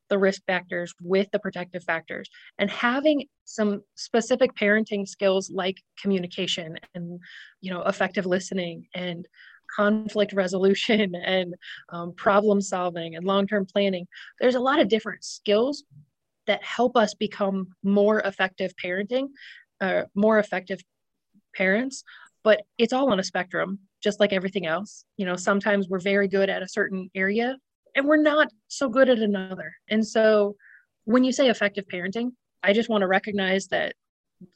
the 0.08 0.18
risk 0.18 0.42
factors 0.46 0.94
with 1.02 1.30
the 1.32 1.38
protective 1.38 1.84
factors. 1.84 2.28
And 2.58 2.70
having 2.70 3.26
some 3.44 3.82
specific 3.94 4.54
parenting 4.54 5.06
skills 5.06 5.50
like 5.50 5.78
communication 6.00 6.76
and 6.94 7.20
you 7.60 7.72
know 7.72 7.82
effective 7.82 8.26
listening 8.26 8.86
and 8.94 9.26
conflict 9.74 10.32
resolution 10.32 11.14
and 11.24 11.54
um, 11.90 12.12
problem 12.14 12.60
solving 12.60 13.16
and 13.16 13.26
long-term 13.26 13.66
planning 13.66 14.06
there's 14.40 14.54
a 14.54 14.60
lot 14.60 14.80
of 14.80 14.88
different 14.88 15.24
skills 15.24 15.84
that 16.46 16.62
help 16.62 16.96
us 16.96 17.14
become 17.14 17.68
more 17.82 18.20
effective 18.20 18.72
parenting 18.82 19.28
uh, 19.80 20.02
more 20.14 20.38
effective 20.38 20.80
parents 21.54 22.04
but 22.44 22.62
it's 22.78 22.92
all 22.92 23.10
on 23.10 23.20
a 23.20 23.24
spectrum 23.24 23.78
just 24.02 24.20
like 24.20 24.32
everything 24.32 24.66
else. 24.66 25.04
You 25.16 25.26
know 25.26 25.36
sometimes 25.36 25.88
we're 25.88 25.98
very 25.98 26.28
good 26.28 26.50
at 26.50 26.62
a 26.62 26.68
certain 26.68 27.10
area 27.14 27.56
and 27.94 28.06
we're 28.06 28.22
not 28.22 28.48
so 28.68 28.88
good 28.88 29.08
at 29.08 29.18
another. 29.18 29.74
And 29.88 30.06
so 30.06 30.56
when 31.04 31.24
you 31.24 31.32
say 31.32 31.48
effective 31.48 31.86
parenting, 31.92 32.32
I 32.62 32.72
just 32.72 32.88
want 32.88 33.02
to 33.02 33.06
recognize 33.06 33.68
that 33.68 33.94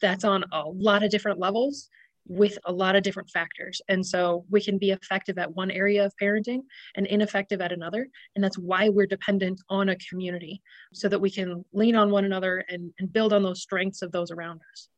that's 0.01 0.25
on 0.25 0.45
a 0.53 0.63
lot 0.69 1.03
of 1.03 1.11
different 1.11 1.39
levels 1.39 1.89
with 2.27 2.57
a 2.67 2.73
lot 2.73 2.95
of 2.95 3.03
different 3.03 3.31
factors. 3.31 3.81
And 3.89 4.07
so 4.07 4.45
we 4.49 4.61
can 4.61 4.79
be 4.79 4.91
effective 4.91 5.39
at 5.39 5.55
one 5.57 5.71
area 5.71 6.05
of 6.05 6.13
parenting 6.23 6.61
and 6.95 7.07
ineffective 7.07 7.61
at 7.61 7.73
another. 7.73 8.07
And 8.35 8.45
that's 8.45 8.59
why 8.59 8.91
we're 8.91 9.07
dependent 9.07 9.61
on 9.69 9.89
a 9.89 9.97
community 10.09 10.63
so 10.93 11.09
that 11.09 11.21
we 11.21 11.31
can 11.31 11.65
lean 11.73 11.97
on 11.97 12.11
one 12.11 12.25
another 12.25 12.65
and, 12.69 12.93
and 13.01 13.13
build 13.13 13.33
on 13.33 13.43
those 13.43 13.63
strengths 13.63 14.03
of 14.03 14.13
those 14.13 14.31
around 14.31 14.61
us. 14.73 14.89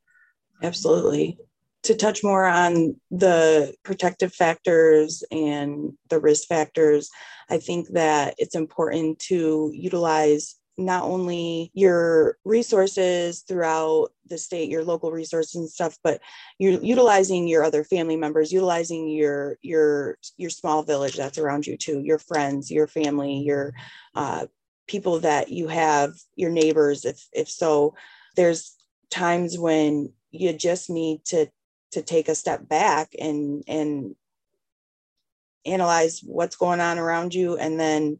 Absolutely 0.62 1.38
to 1.84 1.94
touch 1.94 2.24
more 2.24 2.44
on 2.44 2.96
the 3.10 3.74
protective 3.82 4.32
factors 4.32 5.22
and 5.30 5.92
the 6.08 6.18
risk 6.18 6.48
factors, 6.48 7.10
I 7.50 7.58
think 7.58 7.88
that 7.90 8.34
it's 8.38 8.54
important 8.54 9.18
to 9.20 9.70
utilize 9.74 10.56
not 10.76 11.04
only 11.04 11.70
your 11.72 12.36
resources 12.44 13.42
throughout 13.42 14.08
the 14.26 14.36
state 14.36 14.68
your 14.68 14.82
local 14.82 15.12
resources 15.12 15.54
and 15.54 15.70
stuff 15.70 15.96
but 16.02 16.20
you're 16.58 16.82
utilizing 16.82 17.46
your 17.46 17.62
other 17.62 17.84
family 17.84 18.16
members 18.16 18.52
utilizing 18.52 19.08
your 19.08 19.56
your 19.62 20.18
your 20.36 20.50
small 20.50 20.82
village 20.82 21.16
that's 21.16 21.38
around 21.38 21.64
you 21.64 21.76
too 21.76 22.00
your 22.00 22.18
friends 22.18 22.72
your 22.72 22.88
family 22.88 23.38
your 23.38 23.72
uh, 24.16 24.46
people 24.86 25.20
that 25.20 25.50
you 25.50 25.68
have 25.68 26.12
your 26.36 26.50
neighbors 26.50 27.04
if 27.04 27.26
if 27.32 27.48
so. 27.48 27.94
There's 28.36 28.74
times 29.10 29.58
when 29.58 30.12
you 30.30 30.52
just 30.52 30.90
need 30.90 31.24
to 31.26 31.46
to 31.94 32.02
take 32.02 32.28
a 32.28 32.34
step 32.34 32.68
back 32.68 33.14
and 33.18 33.64
and 33.66 34.14
analyze 35.66 36.20
what's 36.22 36.56
going 36.56 36.80
on 36.80 36.98
around 36.98 37.34
you 37.34 37.56
and 37.56 37.80
then 37.80 38.18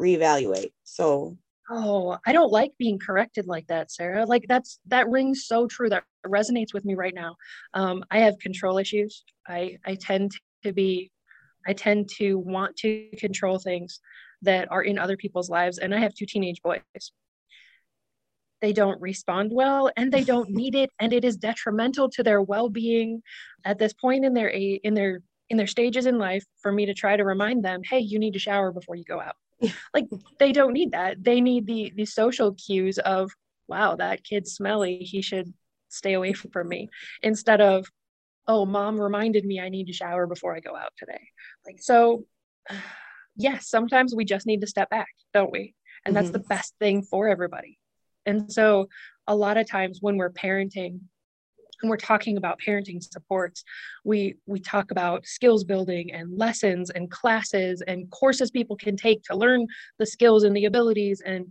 reevaluate. 0.00 0.72
So 0.84 1.36
oh 1.70 2.16
i 2.24 2.32
don't 2.32 2.50
like 2.50 2.72
being 2.78 2.98
corrected 2.98 3.46
like 3.46 3.66
that 3.66 3.90
sarah. 3.90 4.24
Like 4.24 4.44
that's 4.48 4.80
that 4.86 5.08
rings 5.08 5.44
so 5.46 5.66
true. 5.66 5.88
That 5.88 6.04
resonates 6.26 6.74
with 6.74 6.84
me 6.84 6.94
right 6.94 7.14
now. 7.14 7.36
Um, 7.74 8.04
i 8.10 8.18
have 8.20 8.38
control 8.38 8.78
issues. 8.78 9.24
I 9.46 9.78
i 9.86 9.94
tend 9.94 10.32
to 10.64 10.72
be 10.72 11.10
i 11.66 11.72
tend 11.72 12.08
to 12.18 12.38
want 12.38 12.76
to 12.76 13.08
control 13.18 13.58
things 13.58 14.00
that 14.42 14.70
are 14.70 14.82
in 14.82 14.98
other 14.98 15.16
people's 15.16 15.50
lives 15.50 15.78
and 15.78 15.94
i 15.94 15.98
have 15.98 16.14
two 16.14 16.26
teenage 16.26 16.60
boys 16.62 16.80
they 18.60 18.72
don't 18.72 19.00
respond 19.00 19.50
well 19.52 19.90
and 19.96 20.12
they 20.12 20.24
don't 20.24 20.50
need 20.50 20.74
it 20.74 20.90
and 20.98 21.12
it 21.12 21.24
is 21.24 21.36
detrimental 21.36 22.08
to 22.10 22.22
their 22.22 22.42
well-being 22.42 23.22
at 23.64 23.78
this 23.78 23.92
point 23.92 24.24
in 24.24 24.34
their 24.34 24.48
in 24.48 24.94
their 24.94 25.20
in 25.50 25.56
their 25.56 25.66
stages 25.66 26.06
in 26.06 26.18
life 26.18 26.44
for 26.60 26.72
me 26.72 26.86
to 26.86 26.94
try 26.94 27.16
to 27.16 27.24
remind 27.24 27.64
them 27.64 27.80
hey 27.88 27.98
you 27.98 28.18
need 28.18 28.32
to 28.32 28.38
shower 28.38 28.72
before 28.72 28.96
you 28.96 29.04
go 29.04 29.20
out. 29.20 29.36
Like 29.92 30.06
they 30.38 30.52
don't 30.52 30.72
need 30.72 30.92
that. 30.92 31.22
They 31.22 31.40
need 31.40 31.66
the 31.66 31.92
the 31.96 32.06
social 32.06 32.54
cues 32.54 32.98
of 32.98 33.30
wow 33.66 33.96
that 33.96 34.24
kid's 34.24 34.52
smelly. 34.52 34.98
He 34.98 35.22
should 35.22 35.52
stay 35.88 36.14
away 36.14 36.32
from 36.32 36.68
me 36.68 36.88
instead 37.22 37.60
of 37.60 37.86
oh 38.46 38.66
mom 38.66 39.00
reminded 39.00 39.44
me 39.44 39.58
i 39.58 39.68
need 39.70 39.86
to 39.86 39.92
shower 39.92 40.26
before 40.26 40.54
i 40.54 40.60
go 40.60 40.76
out 40.76 40.92
today. 40.96 41.20
Like 41.66 41.78
so 41.80 42.24
yes 43.36 43.68
sometimes 43.68 44.14
we 44.14 44.24
just 44.24 44.46
need 44.46 44.60
to 44.60 44.66
step 44.66 44.90
back 44.90 45.08
don't 45.34 45.52
we? 45.52 45.74
And 46.04 46.14
that's 46.14 46.28
mm-hmm. 46.28 46.34
the 46.34 46.48
best 46.48 46.74
thing 46.78 47.02
for 47.02 47.28
everybody 47.28 47.78
and 48.28 48.52
so, 48.52 48.88
a 49.26 49.34
lot 49.34 49.56
of 49.56 49.66
times 49.66 49.98
when 50.00 50.16
we're 50.16 50.30
parenting, 50.30 51.00
and 51.80 51.90
we're 51.90 51.96
talking 51.96 52.36
about 52.36 52.60
parenting 52.64 53.02
supports, 53.02 53.64
we 54.04 54.36
we 54.46 54.60
talk 54.60 54.90
about 54.90 55.26
skills 55.26 55.64
building 55.64 56.12
and 56.12 56.36
lessons 56.36 56.90
and 56.90 57.10
classes 57.10 57.82
and 57.86 58.10
courses 58.10 58.50
people 58.50 58.76
can 58.76 58.96
take 58.96 59.22
to 59.24 59.36
learn 59.36 59.66
the 59.98 60.06
skills 60.06 60.44
and 60.44 60.54
the 60.54 60.66
abilities. 60.66 61.22
And 61.24 61.46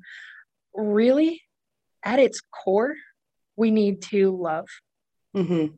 really, 0.74 1.41
at 2.03 2.19
its 2.19 2.41
core, 2.51 2.96
we 3.55 3.72
need 3.72 4.01
to 4.03 4.36
love. 4.36 4.67
Mm-hmm. 5.36 5.75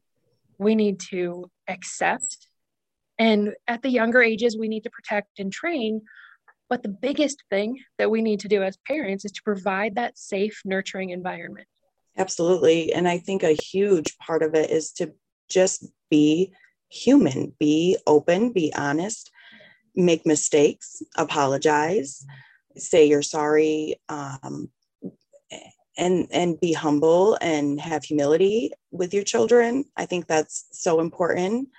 We 0.57 0.75
need 0.75 0.99
to 1.11 1.49
accept. 1.67 2.47
And 3.17 3.53
at 3.67 3.81
the 3.81 3.89
younger 3.89 4.21
ages, 4.21 4.57
we 4.57 4.67
need 4.67 4.83
to 4.83 4.89
protect 4.89 5.39
and 5.39 5.51
train. 5.51 6.01
But 6.69 6.83
the 6.83 6.89
biggest 6.89 7.43
thing 7.49 7.79
that 7.97 8.11
we 8.11 8.21
need 8.21 8.39
to 8.41 8.47
do 8.47 8.61
as 8.61 8.77
parents 8.87 9.25
is 9.25 9.31
to 9.33 9.43
provide 9.43 9.95
that 9.95 10.17
safe, 10.17 10.61
nurturing 10.63 11.09
environment. 11.09 11.67
Absolutely. 12.17 12.93
And 12.93 13.07
I 13.07 13.17
think 13.17 13.43
a 13.43 13.53
huge 13.53 14.17
part 14.19 14.43
of 14.43 14.53
it 14.53 14.69
is 14.69 14.91
to 14.93 15.13
just 15.49 15.87
be 16.09 16.51
human, 16.89 17.53
be 17.59 17.97
open, 18.05 18.51
be 18.51 18.71
honest, 18.75 19.31
make 19.95 20.25
mistakes, 20.25 21.01
apologize, 21.17 22.25
say 22.75 23.07
you're 23.07 23.21
sorry, 23.21 23.95
um, 24.09 24.69
and 25.97 26.27
and 26.31 26.59
be 26.59 26.73
humble 26.73 27.37
and 27.41 27.79
have 27.79 28.03
humility 28.03 28.71
with 28.91 29.13
your 29.13 29.23
children. 29.23 29.85
I 29.97 30.05
think 30.05 30.27
that's 30.27 30.65
so 30.71 30.99
important. 30.99 31.69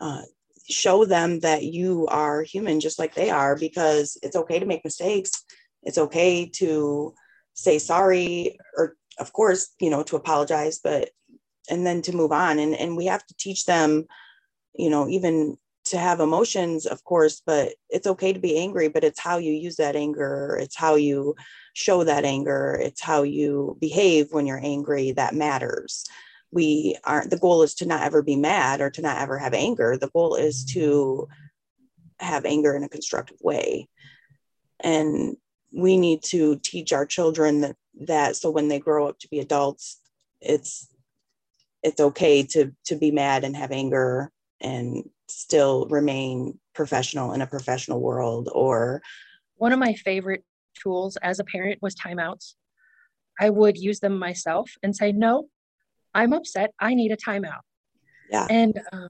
Uh, 0.00 0.22
show 0.68 1.04
them 1.04 1.40
that 1.40 1.64
you 1.64 2.06
are 2.08 2.42
human 2.42 2.80
just 2.80 2.98
like 2.98 3.14
they 3.14 3.30
are 3.30 3.56
because 3.56 4.16
it's 4.22 4.36
okay 4.36 4.58
to 4.58 4.66
make 4.66 4.84
mistakes. 4.84 5.44
It's 5.82 5.98
okay 5.98 6.46
to 6.56 7.14
say 7.54 7.78
sorry 7.78 8.58
or 8.76 8.96
of 9.18 9.32
course 9.32 9.74
you 9.78 9.90
know 9.90 10.02
to 10.02 10.16
apologize 10.16 10.80
but 10.82 11.10
and 11.70 11.86
then 11.86 12.02
to 12.02 12.16
move 12.16 12.32
on. 12.32 12.58
And 12.58 12.74
and 12.74 12.96
we 12.96 13.06
have 13.06 13.24
to 13.26 13.34
teach 13.38 13.66
them 13.66 14.06
you 14.74 14.90
know 14.90 15.08
even 15.08 15.56
to 15.86 15.98
have 15.98 16.18
emotions 16.18 16.86
of 16.86 17.04
course 17.04 17.42
but 17.44 17.74
it's 17.90 18.06
okay 18.06 18.32
to 18.32 18.40
be 18.40 18.56
angry 18.58 18.88
but 18.88 19.04
it's 19.04 19.20
how 19.20 19.36
you 19.36 19.52
use 19.52 19.76
that 19.76 19.96
anger. 19.96 20.58
It's 20.60 20.76
how 20.76 20.94
you 20.94 21.34
show 21.74 22.04
that 22.04 22.24
anger. 22.24 22.78
It's 22.82 23.02
how 23.02 23.22
you 23.22 23.76
behave 23.80 24.28
when 24.30 24.46
you're 24.46 24.64
angry 24.64 25.12
that 25.12 25.34
matters 25.34 26.04
we 26.54 26.96
aren't 27.04 27.30
the 27.30 27.38
goal 27.38 27.62
is 27.62 27.74
to 27.74 27.86
not 27.86 28.02
ever 28.02 28.22
be 28.22 28.36
mad 28.36 28.80
or 28.80 28.88
to 28.88 29.02
not 29.02 29.20
ever 29.20 29.36
have 29.38 29.54
anger. 29.54 29.96
The 29.96 30.08
goal 30.08 30.36
is 30.36 30.64
to 30.66 31.28
have 32.20 32.46
anger 32.46 32.76
in 32.76 32.84
a 32.84 32.88
constructive 32.88 33.38
way. 33.42 33.88
And 34.80 35.36
we 35.76 35.96
need 35.96 36.22
to 36.24 36.60
teach 36.62 36.92
our 36.92 37.04
children 37.04 37.62
that, 37.62 37.76
that 38.02 38.36
so 38.36 38.50
when 38.50 38.68
they 38.68 38.78
grow 38.78 39.08
up 39.08 39.18
to 39.18 39.28
be 39.28 39.40
adults 39.40 39.98
it's 40.40 40.88
it's 41.82 42.00
okay 42.00 42.42
to 42.42 42.72
to 42.84 42.96
be 42.96 43.10
mad 43.10 43.44
and 43.44 43.56
have 43.56 43.72
anger 43.72 44.30
and 44.60 45.08
still 45.28 45.86
remain 45.86 46.58
professional 46.74 47.32
in 47.32 47.40
a 47.40 47.46
professional 47.46 48.00
world 48.00 48.48
or 48.52 49.02
one 49.56 49.72
of 49.72 49.78
my 49.78 49.94
favorite 49.94 50.44
tools 50.80 51.16
as 51.22 51.38
a 51.38 51.44
parent 51.44 51.80
was 51.80 51.94
timeouts. 51.94 52.54
I 53.40 53.50
would 53.50 53.76
use 53.76 54.00
them 54.00 54.18
myself 54.18 54.70
and 54.82 54.94
say 54.94 55.12
no 55.12 55.48
I'm 56.14 56.32
upset. 56.32 56.72
I 56.80 56.94
need 56.94 57.12
a 57.12 57.16
timeout. 57.16 57.60
Yeah. 58.30 58.46
And 58.48 58.80
um, 58.92 59.08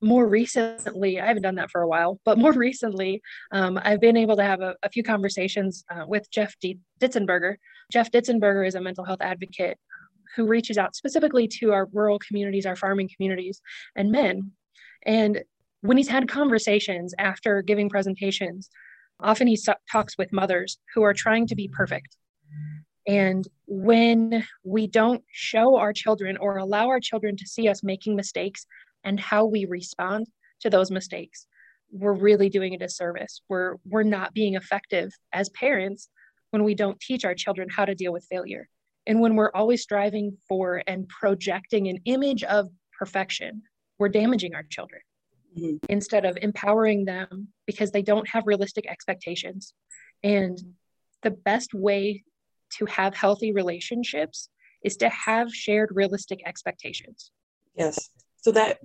more 0.00 0.26
recently, 0.26 1.20
I 1.20 1.26
haven't 1.26 1.42
done 1.42 1.54
that 1.56 1.70
for 1.70 1.80
a 1.82 1.88
while, 1.88 2.20
but 2.24 2.38
more 2.38 2.52
recently, 2.68 3.22
um, 3.52 3.78
I've 3.82 4.00
been 4.00 4.16
able 4.16 4.36
to 4.36 4.44
have 4.44 4.60
a, 4.60 4.74
a 4.82 4.90
few 4.90 5.02
conversations 5.02 5.84
uh, 5.90 6.04
with 6.06 6.30
Jeff 6.30 6.54
D- 6.60 6.78
Ditzenberger. 7.00 7.56
Jeff 7.92 8.10
Ditzenberger 8.10 8.66
is 8.66 8.74
a 8.74 8.80
mental 8.80 9.04
health 9.04 9.20
advocate 9.20 9.78
who 10.34 10.46
reaches 10.46 10.76
out 10.76 10.94
specifically 10.94 11.48
to 11.48 11.72
our 11.72 11.88
rural 11.92 12.18
communities, 12.18 12.66
our 12.66 12.76
farming 12.76 13.08
communities, 13.14 13.60
and 13.94 14.10
men. 14.10 14.52
And 15.04 15.42
when 15.80 15.96
he's 15.96 16.08
had 16.08 16.28
conversations 16.28 17.14
after 17.18 17.62
giving 17.62 17.88
presentations, 17.88 18.68
often 19.20 19.46
he 19.46 19.56
so- 19.56 19.74
talks 19.90 20.18
with 20.18 20.32
mothers 20.32 20.78
who 20.94 21.02
are 21.02 21.14
trying 21.14 21.46
to 21.46 21.54
be 21.54 21.68
perfect 21.68 22.16
and 23.06 23.46
when 23.66 24.44
we 24.64 24.86
don't 24.86 25.22
show 25.30 25.76
our 25.76 25.92
children 25.92 26.36
or 26.38 26.56
allow 26.56 26.88
our 26.88 27.00
children 27.00 27.36
to 27.36 27.46
see 27.46 27.68
us 27.68 27.82
making 27.82 28.16
mistakes 28.16 28.66
and 29.04 29.18
how 29.20 29.44
we 29.44 29.64
respond 29.64 30.26
to 30.60 30.70
those 30.70 30.90
mistakes, 30.90 31.46
we're 31.92 32.12
really 32.12 32.48
doing 32.48 32.74
a 32.74 32.78
disservice. 32.78 33.42
We're, 33.48 33.76
we're 33.84 34.02
not 34.02 34.34
being 34.34 34.54
effective 34.54 35.10
as 35.32 35.48
parents 35.50 36.08
when 36.50 36.64
we 36.64 36.74
don't 36.74 37.00
teach 37.00 37.24
our 37.24 37.34
children 37.34 37.68
how 37.70 37.84
to 37.84 37.94
deal 37.94 38.12
with 38.12 38.26
failure. 38.28 38.68
And 39.06 39.20
when 39.20 39.36
we're 39.36 39.52
always 39.54 39.82
striving 39.82 40.36
for 40.48 40.82
and 40.86 41.08
projecting 41.08 41.86
an 41.86 41.98
image 42.06 42.42
of 42.42 42.68
perfection, 42.98 43.62
we're 43.98 44.08
damaging 44.08 44.56
our 44.56 44.64
children 44.64 45.00
mm-hmm. 45.56 45.76
instead 45.88 46.24
of 46.24 46.36
empowering 46.42 47.04
them 47.04 47.48
because 47.66 47.92
they 47.92 48.02
don't 48.02 48.28
have 48.28 48.46
realistic 48.46 48.86
expectations. 48.90 49.74
And 50.24 50.58
the 51.22 51.30
best 51.30 51.72
way 51.72 52.24
to 52.78 52.86
have 52.86 53.14
healthy 53.14 53.52
relationships 53.52 54.48
is 54.84 54.96
to 54.98 55.08
have 55.08 55.54
shared 55.54 55.90
realistic 55.92 56.40
expectations. 56.46 57.30
Yes. 57.74 58.10
So 58.36 58.52
that 58.52 58.78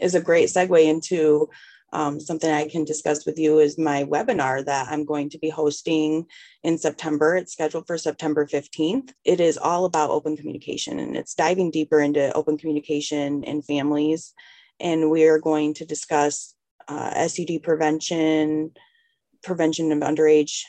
is 0.00 0.14
a 0.14 0.20
great 0.20 0.48
segue 0.48 0.84
into 0.84 1.48
um, 1.92 2.20
something 2.20 2.50
I 2.50 2.68
can 2.68 2.84
discuss 2.84 3.24
with 3.24 3.38
you 3.38 3.60
is 3.60 3.78
my 3.78 4.04
webinar 4.04 4.64
that 4.66 4.88
I'm 4.90 5.06
going 5.06 5.30
to 5.30 5.38
be 5.38 5.48
hosting 5.48 6.26
in 6.62 6.76
September. 6.76 7.36
It's 7.36 7.52
scheduled 7.52 7.86
for 7.86 7.96
September 7.96 8.46
15th. 8.46 9.12
It 9.24 9.40
is 9.40 9.56
all 9.56 9.86
about 9.86 10.10
open 10.10 10.36
communication 10.36 10.98
and 10.98 11.16
it's 11.16 11.34
diving 11.34 11.70
deeper 11.70 12.00
into 12.00 12.32
open 12.34 12.58
communication 12.58 13.42
in 13.44 13.62
families. 13.62 14.34
And 14.80 15.10
we 15.10 15.26
are 15.26 15.38
going 15.38 15.74
to 15.74 15.86
discuss 15.86 16.54
uh, 16.88 17.26
SUD 17.26 17.62
prevention, 17.62 18.72
prevention 19.42 19.90
of 19.90 20.00
underage 20.00 20.62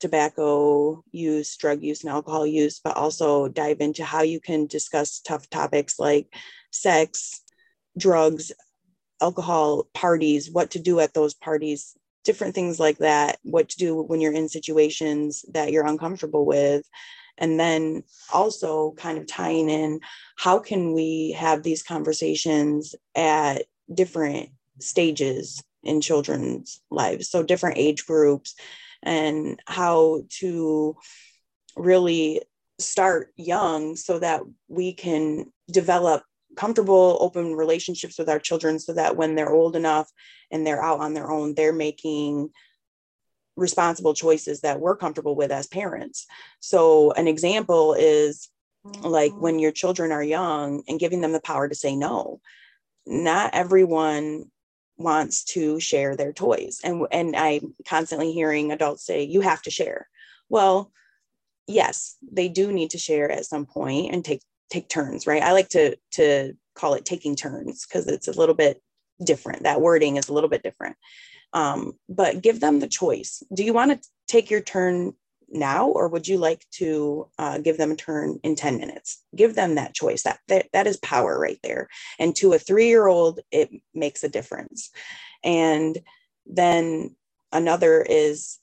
tobacco 0.00 1.04
use, 1.12 1.56
drug 1.56 1.82
use, 1.82 2.02
and 2.02 2.10
alcohol 2.10 2.46
use, 2.46 2.80
but 2.82 2.96
also 2.96 3.48
dive 3.48 3.80
into 3.80 4.04
how 4.04 4.22
you 4.22 4.40
can 4.40 4.66
discuss 4.66 5.20
tough 5.20 5.48
topics 5.50 5.98
like 5.98 6.34
sex, 6.70 7.42
drugs, 7.96 8.52
alcohol, 9.20 9.86
parties, 9.94 10.50
what 10.50 10.70
to 10.70 10.78
do 10.78 10.98
at 11.00 11.14
those 11.14 11.34
parties, 11.34 11.96
different 12.24 12.54
things 12.54 12.80
like 12.80 12.98
that, 12.98 13.38
what 13.42 13.68
to 13.68 13.76
do 13.76 14.02
when 14.02 14.20
you're 14.20 14.32
in 14.32 14.48
situations 14.48 15.44
that 15.52 15.72
you're 15.72 15.86
uncomfortable 15.86 16.44
with. 16.44 16.88
And 17.38 17.58
then 17.58 18.02
also 18.32 18.92
kind 18.98 19.16
of 19.16 19.26
tying 19.26 19.70
in 19.70 20.00
how 20.36 20.58
can 20.58 20.92
we 20.92 21.34
have 21.38 21.62
these 21.62 21.82
conversations 21.82 22.94
at 23.14 23.64
different 23.92 24.50
stages 24.78 25.62
in 25.82 26.02
children's 26.02 26.82
lives? 26.90 27.30
So, 27.30 27.42
different 27.42 27.78
age 27.78 28.04
groups 28.04 28.54
and 29.02 29.60
how 29.66 30.22
to 30.28 30.96
really 31.76 32.42
start 32.78 33.32
young 33.36 33.96
so 33.96 34.18
that 34.18 34.42
we 34.68 34.92
can 34.92 35.46
develop 35.70 36.22
comfortable 36.56 37.18
open 37.20 37.54
relationships 37.54 38.18
with 38.18 38.28
our 38.28 38.38
children 38.38 38.78
so 38.78 38.92
that 38.92 39.16
when 39.16 39.34
they're 39.34 39.52
old 39.52 39.76
enough 39.76 40.10
and 40.50 40.66
they're 40.66 40.82
out 40.82 41.00
on 41.00 41.14
their 41.14 41.30
own 41.30 41.54
they're 41.54 41.72
making 41.72 42.50
responsible 43.56 44.14
choices 44.14 44.62
that 44.62 44.80
we're 44.80 44.96
comfortable 44.96 45.36
with 45.36 45.50
as 45.52 45.66
parents. 45.66 46.26
So 46.60 47.12
an 47.12 47.28
example 47.28 47.94
is 47.94 48.48
like 49.02 49.32
when 49.32 49.54
mm-hmm. 49.54 49.60
your 49.60 49.72
children 49.72 50.12
are 50.12 50.22
young 50.22 50.82
and 50.88 50.98
giving 50.98 51.20
them 51.20 51.32
the 51.32 51.40
power 51.40 51.68
to 51.68 51.74
say 51.74 51.94
no 51.94 52.40
not 53.06 53.50
everyone 53.52 54.44
wants 55.00 55.44
to 55.44 55.80
share 55.80 56.16
their 56.16 56.32
toys. 56.32 56.80
And 56.84 57.06
and 57.10 57.34
i'm 57.36 57.74
constantly 57.86 58.32
hearing 58.32 58.72
adults 58.72 59.04
say 59.04 59.22
you 59.22 59.40
have 59.40 59.62
to 59.62 59.70
share. 59.70 60.08
Well 60.48 60.92
yes 61.66 62.16
they 62.32 62.48
do 62.48 62.72
need 62.72 62.90
to 62.90 62.98
share 62.98 63.30
at 63.30 63.46
some 63.46 63.66
point 63.66 64.12
and 64.12 64.24
take 64.24 64.42
take 64.70 64.88
turns 64.88 65.26
right? 65.26 65.42
I 65.42 65.52
like 65.52 65.70
to 65.70 65.96
to 66.12 66.54
call 66.74 66.94
it 66.94 67.04
taking 67.04 67.36
turns 67.36 67.86
because 67.86 68.06
it's 68.06 68.28
a 68.28 68.38
little 68.38 68.54
bit 68.54 68.82
different. 69.24 69.64
That 69.64 69.80
wording 69.80 70.16
is 70.16 70.28
a 70.28 70.32
little 70.32 70.50
bit 70.50 70.62
different. 70.62 70.96
Um, 71.52 71.92
but 72.08 72.42
give 72.42 72.60
them 72.60 72.78
the 72.78 72.88
choice. 72.88 73.42
Do 73.52 73.64
you 73.64 73.72
want 73.72 73.90
to 73.90 74.08
take 74.28 74.50
your 74.50 74.60
turn 74.60 75.14
now 75.50 75.88
or 75.88 76.08
would 76.08 76.28
you 76.28 76.38
like 76.38 76.64
to 76.72 77.28
uh, 77.38 77.58
give 77.58 77.78
them 77.78 77.90
a 77.90 77.96
turn 77.96 78.38
in 78.42 78.54
10 78.54 78.78
minutes? 78.78 79.22
Give 79.34 79.54
them 79.54 79.74
that 79.74 79.94
choice. 79.94 80.22
That, 80.22 80.38
that 80.48 80.66
that 80.72 80.86
is 80.86 80.96
power 80.98 81.38
right 81.38 81.58
there. 81.62 81.88
And 82.18 82.34
to 82.36 82.52
a 82.52 82.58
three 82.58 82.88
year 82.88 83.06
old 83.06 83.40
it 83.50 83.70
makes 83.94 84.24
a 84.24 84.28
difference. 84.28 84.90
And 85.42 85.98
then 86.46 87.16
another 87.52 88.02
is 88.02 88.58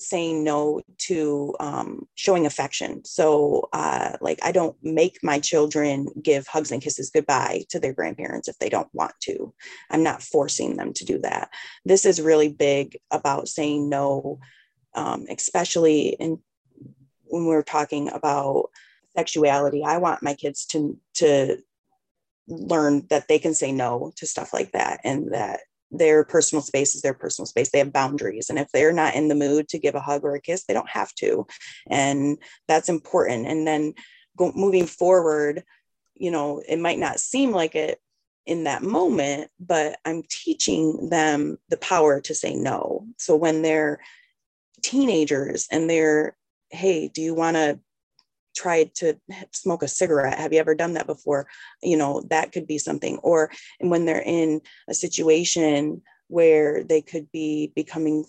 saying 0.00 0.42
no 0.42 0.80
to 0.96 1.54
um, 1.60 2.08
showing 2.14 2.46
affection. 2.46 3.04
So 3.04 3.68
uh, 3.72 4.16
like 4.20 4.38
i 4.42 4.50
don't 4.50 4.76
make 4.82 5.18
my 5.22 5.38
children 5.38 6.08
give 6.22 6.46
hugs 6.46 6.70
and 6.70 6.82
kisses 6.82 7.10
goodbye 7.10 7.64
to 7.68 7.78
their 7.78 7.92
grandparents 7.92 8.48
if 8.48 8.58
they 8.58 8.68
don't 8.68 8.88
want 8.92 9.12
to. 9.22 9.52
I'm 9.90 10.02
not 10.02 10.22
forcing 10.22 10.76
them 10.76 10.92
to 10.94 11.04
do 11.04 11.18
that. 11.18 11.50
This 11.84 12.06
is 12.06 12.20
really 12.20 12.48
big 12.48 12.98
about 13.10 13.48
saying 13.48 13.88
no 13.88 14.40
um, 14.94 15.26
especially 15.28 16.08
in 16.20 16.40
when 17.24 17.46
we're 17.46 17.62
talking 17.62 18.10
about 18.10 18.70
sexuality. 19.16 19.84
I 19.84 19.98
want 19.98 20.22
my 20.22 20.34
kids 20.34 20.66
to 20.66 20.98
to 21.14 21.58
learn 22.48 23.06
that 23.10 23.28
they 23.28 23.38
can 23.38 23.54
say 23.54 23.72
no 23.72 24.12
to 24.16 24.26
stuff 24.26 24.52
like 24.52 24.72
that 24.72 25.00
and 25.04 25.32
that 25.32 25.60
their 25.92 26.24
personal 26.24 26.62
space 26.62 26.94
is 26.94 27.02
their 27.02 27.14
personal 27.14 27.46
space. 27.46 27.70
They 27.70 27.78
have 27.78 27.92
boundaries. 27.92 28.48
And 28.48 28.58
if 28.58 28.70
they're 28.72 28.92
not 28.92 29.14
in 29.14 29.28
the 29.28 29.34
mood 29.34 29.68
to 29.68 29.78
give 29.78 29.94
a 29.94 30.00
hug 30.00 30.24
or 30.24 30.34
a 30.34 30.40
kiss, 30.40 30.64
they 30.64 30.74
don't 30.74 30.88
have 30.88 31.12
to. 31.16 31.46
And 31.88 32.38
that's 32.68 32.88
important. 32.88 33.46
And 33.46 33.66
then 33.66 33.94
go, 34.36 34.52
moving 34.54 34.86
forward, 34.86 35.64
you 36.14 36.30
know, 36.30 36.62
it 36.68 36.78
might 36.78 36.98
not 36.98 37.18
seem 37.18 37.50
like 37.50 37.74
it 37.74 38.00
in 38.46 38.64
that 38.64 38.82
moment, 38.82 39.50
but 39.58 39.98
I'm 40.04 40.22
teaching 40.28 41.08
them 41.10 41.58
the 41.68 41.76
power 41.76 42.20
to 42.20 42.34
say 42.34 42.54
no. 42.54 43.06
So 43.18 43.36
when 43.36 43.62
they're 43.62 44.00
teenagers 44.82 45.66
and 45.70 45.88
they're, 45.88 46.36
hey, 46.70 47.08
do 47.08 47.22
you 47.22 47.34
want 47.34 47.56
to 47.56 47.78
try 48.56 48.84
to 48.94 49.18
smoke 49.52 49.82
a 49.82 49.88
cigarette? 49.88 50.38
Have 50.38 50.52
you 50.52 50.58
ever 50.58 50.74
done 50.74 50.94
that 50.94 51.06
before? 51.06 51.46
You 51.82 51.96
know, 51.96 52.22
that 52.30 52.52
could 52.52 52.66
be 52.66 52.78
something. 52.78 53.18
Or 53.18 53.50
when 53.80 54.04
they're 54.04 54.22
in 54.24 54.60
a 54.88 54.94
situation 54.94 56.02
where 56.28 56.82
they 56.84 57.00
could 57.00 57.30
be 57.32 57.72
becoming 57.74 58.24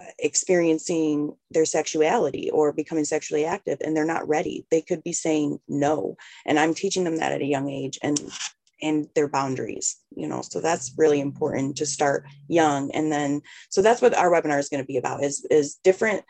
uh, 0.00 0.04
experiencing 0.18 1.34
their 1.50 1.64
sexuality 1.64 2.50
or 2.50 2.72
becoming 2.72 3.04
sexually 3.04 3.44
active 3.44 3.78
and 3.82 3.96
they're 3.96 4.04
not 4.04 4.28
ready 4.28 4.66
they 4.70 4.82
could 4.82 5.02
be 5.02 5.12
saying 5.12 5.58
no 5.66 6.16
and 6.44 6.58
i'm 6.58 6.74
teaching 6.74 7.04
them 7.04 7.16
that 7.16 7.32
at 7.32 7.40
a 7.40 7.46
young 7.46 7.70
age 7.70 7.98
and 8.02 8.20
and 8.82 9.08
their 9.14 9.28
boundaries 9.28 9.96
you 10.14 10.28
know 10.28 10.42
so 10.42 10.60
that's 10.60 10.92
really 10.98 11.20
important 11.20 11.76
to 11.76 11.86
start 11.86 12.24
young 12.48 12.90
and 12.92 13.10
then 13.10 13.40
so 13.70 13.80
that's 13.80 14.02
what 14.02 14.14
our 14.16 14.30
webinar 14.30 14.58
is 14.58 14.68
going 14.68 14.82
to 14.82 14.86
be 14.86 14.96
about 14.96 15.22
is 15.22 15.46
is 15.50 15.76
different 15.84 16.22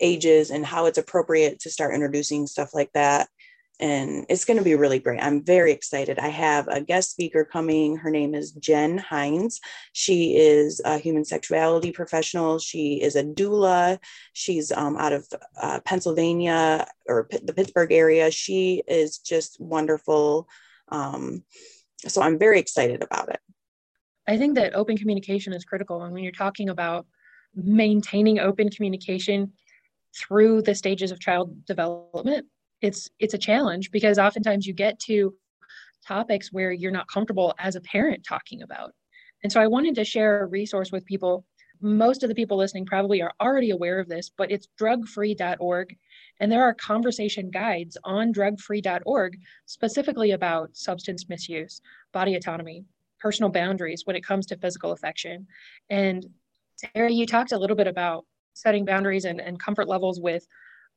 ages 0.00 0.50
and 0.50 0.64
how 0.64 0.86
it's 0.86 0.98
appropriate 0.98 1.58
to 1.60 1.70
start 1.70 1.94
introducing 1.94 2.46
stuff 2.46 2.74
like 2.74 2.92
that 2.92 3.28
and 3.78 4.24
it's 4.28 4.44
going 4.44 4.56
to 4.56 4.64
be 4.64 4.74
really 4.74 4.98
great. 4.98 5.22
I'm 5.22 5.44
very 5.44 5.72
excited. 5.72 6.18
I 6.18 6.28
have 6.28 6.66
a 6.68 6.80
guest 6.80 7.10
speaker 7.10 7.44
coming. 7.44 7.96
Her 7.96 8.10
name 8.10 8.34
is 8.34 8.52
Jen 8.52 8.96
Hines. 8.96 9.60
She 9.92 10.36
is 10.36 10.80
a 10.84 10.98
human 10.98 11.24
sexuality 11.24 11.92
professional. 11.92 12.58
She 12.58 13.02
is 13.02 13.16
a 13.16 13.24
doula. 13.24 13.98
She's 14.32 14.72
um, 14.72 14.96
out 14.96 15.12
of 15.12 15.28
uh, 15.60 15.80
Pennsylvania 15.84 16.86
or 17.06 17.24
P- 17.24 17.40
the 17.42 17.52
Pittsburgh 17.52 17.92
area. 17.92 18.30
She 18.30 18.82
is 18.88 19.18
just 19.18 19.60
wonderful. 19.60 20.48
Um, 20.88 21.42
so 21.98 22.22
I'm 22.22 22.38
very 22.38 22.58
excited 22.58 23.02
about 23.02 23.28
it. 23.30 23.40
I 24.28 24.36
think 24.36 24.56
that 24.56 24.74
open 24.74 24.96
communication 24.96 25.52
is 25.52 25.64
critical. 25.64 26.02
And 26.02 26.12
when 26.12 26.22
you're 26.22 26.32
talking 26.32 26.68
about 26.68 27.06
maintaining 27.54 28.38
open 28.38 28.68
communication 28.70 29.52
through 30.16 30.62
the 30.62 30.74
stages 30.74 31.10
of 31.10 31.20
child 31.20 31.64
development, 31.66 32.46
it's 32.82 33.08
it's 33.18 33.34
a 33.34 33.38
challenge 33.38 33.90
because 33.90 34.18
oftentimes 34.18 34.66
you 34.66 34.74
get 34.74 34.98
to 35.00 35.34
topics 36.06 36.52
where 36.52 36.72
you're 36.72 36.90
not 36.90 37.08
comfortable 37.08 37.54
as 37.58 37.76
a 37.76 37.80
parent 37.80 38.24
talking 38.24 38.62
about. 38.62 38.92
And 39.42 39.52
so 39.52 39.60
I 39.60 39.66
wanted 39.66 39.94
to 39.96 40.04
share 40.04 40.42
a 40.42 40.46
resource 40.46 40.92
with 40.92 41.04
people. 41.04 41.44
Most 41.80 42.22
of 42.22 42.28
the 42.28 42.34
people 42.34 42.56
listening 42.56 42.86
probably 42.86 43.22
are 43.22 43.32
already 43.40 43.70
aware 43.70 43.98
of 43.98 44.08
this, 44.08 44.30
but 44.36 44.50
it's 44.50 44.68
drugfree.org. 44.80 45.96
And 46.40 46.50
there 46.50 46.62
are 46.62 46.74
conversation 46.74 47.50
guides 47.50 47.96
on 48.04 48.32
drugfree.org 48.32 49.38
specifically 49.64 50.32
about 50.32 50.76
substance 50.76 51.28
misuse, 51.28 51.80
body 52.12 52.34
autonomy, 52.34 52.84
personal 53.18 53.50
boundaries 53.50 54.02
when 54.04 54.16
it 54.16 54.24
comes 54.24 54.46
to 54.46 54.58
physical 54.58 54.92
affection. 54.92 55.46
And 55.90 56.26
Sarah, 56.76 57.10
you 57.10 57.26
talked 57.26 57.52
a 57.52 57.58
little 57.58 57.76
bit 57.76 57.86
about 57.86 58.26
setting 58.54 58.84
boundaries 58.84 59.24
and, 59.24 59.40
and 59.40 59.58
comfort 59.58 59.88
levels 59.88 60.20
with 60.20 60.46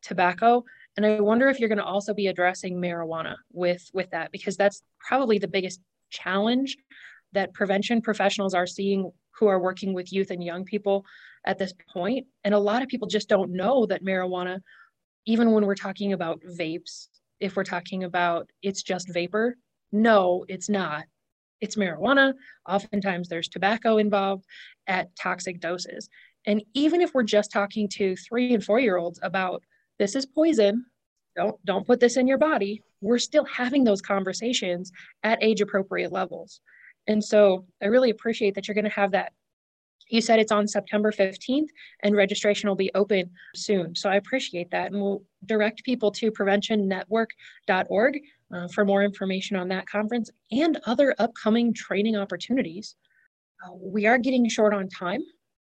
tobacco. 0.02 0.64
And 0.98 1.06
I 1.06 1.20
wonder 1.22 1.48
if 1.50 1.60
you're 1.60 1.70
going 1.70 1.78
to 1.78 1.84
also 1.86 2.14
be 2.14 2.28
addressing 2.28 2.76
marijuana 2.76 3.36
with 3.52 3.90
with 3.94 4.10
that 4.12 4.32
because 4.32 4.58
that's 4.58 4.82
probably 5.00 5.40
the 5.40 5.48
biggest 5.48 5.82
challenge 6.10 6.78
that 7.34 7.54
prevention 7.54 8.02
professionals 8.02 8.54
are 8.54 8.68
seeing 8.68 9.12
who 9.32 9.48
are 9.48 9.60
working 9.60 9.94
with 9.94 10.12
youth 10.12 10.32
and 10.32 10.44
young 10.44 10.66
people 10.66 11.06
at 11.46 11.58
this 11.58 11.74
point. 11.94 12.28
And 12.44 12.54
a 12.54 12.60
lot 12.60 12.82
of 12.82 12.90
people 12.90 13.08
just 13.08 13.30
don't 13.30 13.52
know 13.52 13.86
that 13.86 14.04
marijuana, 14.04 14.60
even 15.26 15.52
when 15.52 15.66
we're 15.66 15.76
talking 15.76 16.14
about 16.14 16.42
vapes, 16.42 17.08
if 17.40 17.56
we're 17.56 17.64
talking 17.64 18.04
about 18.04 18.50
it's 18.62 18.84
just 18.84 19.12
vapor, 19.14 19.58
no, 19.92 20.46
it's 20.48 20.70
not. 20.70 21.06
It's 21.62 21.76
marijuana. 21.76 22.34
Oftentimes 22.68 23.28
there's 23.28 23.50
tobacco 23.50 23.98
involved 23.98 24.46
at 24.88 25.16
toxic 25.16 25.60
doses. 25.60 26.10
And 26.46 26.64
even 26.74 27.02
if 27.02 27.14
we're 27.14 27.24
just 27.24 27.52
talking 27.52 27.90
to 27.90 28.16
three 28.16 28.54
and 28.54 28.64
four 28.64 28.80
year 28.80 28.98
olds 28.98 29.20
about 29.22 29.64
this 30.00 30.16
is 30.16 30.26
poison 30.26 30.86
don't 31.36 31.64
don't 31.66 31.86
put 31.86 32.00
this 32.00 32.18
in 32.18 32.28
your 32.28 32.38
body 32.38 32.82
we're 33.02 33.20
still 33.20 33.46
having 33.46 33.84
those 33.84 34.02
conversations 34.02 34.92
at 35.24 35.44
age 35.44 35.62
appropriate 35.62 36.12
levels 36.12 36.62
and 37.08 37.24
so 37.24 37.66
i 37.84 37.86
really 37.86 38.10
appreciate 38.10 38.56
that 38.56 38.68
you're 38.68 38.76
going 38.76 38.84
to 38.84 38.90
have 38.90 39.12
that 39.12 39.34
you 40.10 40.22
said 40.22 40.40
it's 40.40 40.52
on 40.52 40.68
september 40.68 41.12
15th 41.12 41.68
and 42.04 42.16
registration 42.16 42.68
will 42.68 42.76
be 42.76 42.92
open 42.96 43.30
soon 43.56 43.96
so 43.96 44.10
i 44.10 44.16
appreciate 44.16 44.70
that 44.72 44.92
and 44.92 45.02
we'll 45.02 45.24
direct 45.46 45.84
people 45.84 46.12
to 46.12 46.32
preventionnetwork.org 46.32 48.20
uh, 48.52 48.68
for 48.70 48.84
more 48.84 49.04
information 49.04 49.56
on 49.56 49.68
that 49.68 49.88
conference 49.88 50.30
and 50.52 50.80
other 50.86 51.16
upcoming 51.20 51.74
training 51.74 52.16
opportunities 52.16 52.96
uh, 53.66 53.74
we 53.74 54.06
are 54.06 54.18
getting 54.18 54.48
short 54.50 54.74
on 54.74 54.88
time 54.90 55.22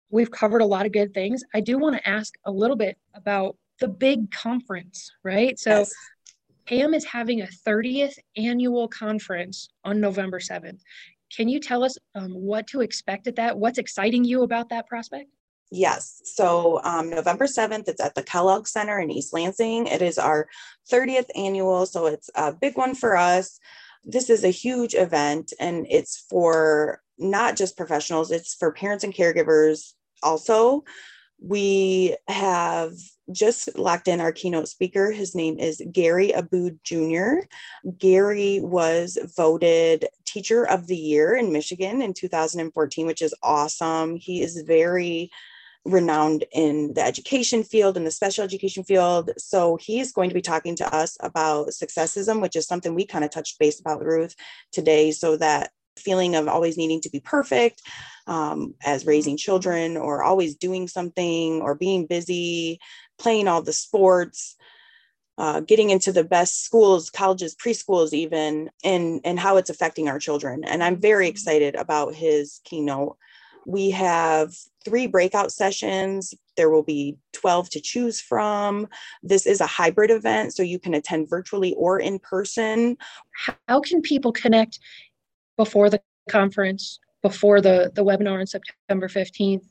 we've 0.09 0.31
covered 0.31 0.61
a 0.61 0.65
lot 0.65 0.85
of 0.85 0.91
good 0.91 1.13
things 1.13 1.43
i 1.53 1.59
do 1.59 1.77
want 1.77 1.95
to 1.95 2.07
ask 2.07 2.33
a 2.45 2.51
little 2.51 2.77
bit 2.77 2.97
about 3.13 3.55
the 3.79 3.87
big 3.87 4.31
conference, 4.31 5.11
right? 5.23 5.57
So 5.59 5.79
yes. 5.79 5.93
PAM 6.65 6.93
is 6.93 7.05
having 7.05 7.41
a 7.41 7.47
30th 7.67 8.15
annual 8.37 8.87
conference 8.87 9.69
on 9.83 9.99
November 9.99 10.39
7th. 10.39 10.79
Can 11.35 11.49
you 11.49 11.59
tell 11.59 11.83
us 11.83 11.97
um, 12.13 12.31
what 12.31 12.67
to 12.67 12.81
expect 12.81 13.27
at 13.27 13.35
that? 13.35 13.57
What's 13.57 13.77
exciting 13.77 14.23
you 14.23 14.43
about 14.43 14.69
that 14.69 14.87
prospect? 14.87 15.29
Yes. 15.71 16.21
So 16.23 16.79
um, 16.83 17.09
November 17.09 17.45
7th, 17.45 17.87
it's 17.87 18.01
at 18.01 18.15
the 18.15 18.23
Kellogg 18.23 18.67
Center 18.67 18.99
in 18.99 19.11
East 19.11 19.33
Lansing. 19.33 19.87
It 19.87 20.01
is 20.01 20.17
our 20.17 20.47
30th 20.91 21.29
annual, 21.35 21.85
so 21.85 22.05
it's 22.05 22.29
a 22.35 22.53
big 22.53 22.77
one 22.77 22.95
for 22.95 23.17
us. 23.17 23.59
This 24.03 24.29
is 24.29 24.43
a 24.43 24.49
huge 24.49 24.93
event, 24.93 25.53
and 25.59 25.87
it's 25.89 26.25
for 26.29 27.01
not 27.17 27.55
just 27.55 27.77
professionals, 27.77 28.31
it's 28.31 28.53
for 28.53 28.71
parents 28.71 29.03
and 29.03 29.13
caregivers 29.13 29.93
also. 30.21 30.83
We 31.41 32.15
have 32.27 32.93
just 33.31 33.77
locked 33.77 34.07
in 34.07 34.21
our 34.21 34.31
keynote 34.31 34.67
speaker. 34.67 35.11
His 35.11 35.35
name 35.35 35.59
is 35.59 35.81
Gary 35.91 36.31
Abud 36.31 36.79
Jr. 36.83 37.47
Gary 37.97 38.59
was 38.61 39.17
voted 39.35 40.07
Teacher 40.25 40.67
of 40.67 40.87
the 40.87 40.97
Year 40.97 41.35
in 41.35 41.51
Michigan 41.51 42.01
in 42.01 42.13
2014, 42.13 43.05
which 43.05 43.21
is 43.21 43.35
awesome. 43.43 44.15
He 44.15 44.41
is 44.41 44.61
very 44.65 45.29
renowned 45.85 46.45
in 46.51 46.93
the 46.93 47.01
education 47.01 47.63
field 47.63 47.95
and 47.95 48.05
the 48.05 48.11
special 48.11 48.43
education 48.43 48.83
field. 48.83 49.31
So 49.37 49.77
he 49.77 49.99
is 49.99 50.11
going 50.11 50.29
to 50.29 50.35
be 50.35 50.41
talking 50.41 50.75
to 50.77 50.95
us 50.95 51.15
about 51.19 51.67
successism, 51.67 52.41
which 52.41 52.55
is 52.55 52.67
something 52.67 52.95
we 52.95 53.05
kind 53.05 53.23
of 53.23 53.31
touched 53.31 53.59
base 53.59 53.79
about, 53.79 54.03
Ruth, 54.03 54.35
today, 54.71 55.11
so 55.11 55.37
that 55.37 55.71
feeling 55.97 56.35
of 56.35 56.47
always 56.47 56.77
needing 56.77 57.01
to 57.01 57.09
be 57.09 57.19
perfect 57.19 57.81
um, 58.27 58.73
as 58.83 59.05
raising 59.05 59.37
children 59.37 59.97
or 59.97 60.23
always 60.23 60.55
doing 60.55 60.87
something 60.87 61.61
or 61.61 61.75
being 61.75 62.05
busy 62.05 62.79
playing 63.17 63.47
all 63.47 63.61
the 63.61 63.73
sports 63.73 64.55
uh, 65.37 65.59
getting 65.59 65.89
into 65.89 66.11
the 66.11 66.23
best 66.23 66.63
schools 66.63 67.09
colleges 67.09 67.55
preschools 67.55 68.13
even 68.13 68.69
and 68.83 69.19
and 69.25 69.39
how 69.39 69.57
it's 69.57 69.69
affecting 69.69 70.07
our 70.07 70.19
children. 70.19 70.63
And 70.63 70.83
i'm 70.83 70.99
very 70.99 71.27
excited 71.27 71.75
about 71.75 72.15
his 72.15 72.61
keynote. 72.63 73.17
We 73.65 73.89
have 73.91 74.53
three 74.85 75.07
breakout 75.07 75.51
sessions. 75.51 76.33
There 76.55 76.69
will 76.69 76.83
be 76.83 77.17
12 77.33 77.71
to 77.71 77.81
choose 77.81 78.21
from. 78.21 78.87
This 79.23 79.47
is 79.47 79.59
a 79.59 79.65
hybrid 79.65 80.11
event 80.11 80.53
so 80.53 80.61
you 80.61 80.77
can 80.77 80.93
attend 80.93 81.29
virtually 81.29 81.73
or 81.73 81.99
in 81.99 82.19
person. 82.19 82.95
How 83.67 83.81
can 83.81 84.01
people 84.01 84.31
connect 84.31 84.79
before 85.57 85.89
the 85.89 86.01
conference, 86.29 86.99
before 87.21 87.61
the, 87.61 87.91
the 87.95 88.03
webinar 88.03 88.39
on 88.39 88.47
September 88.47 89.07
15th 89.07 89.65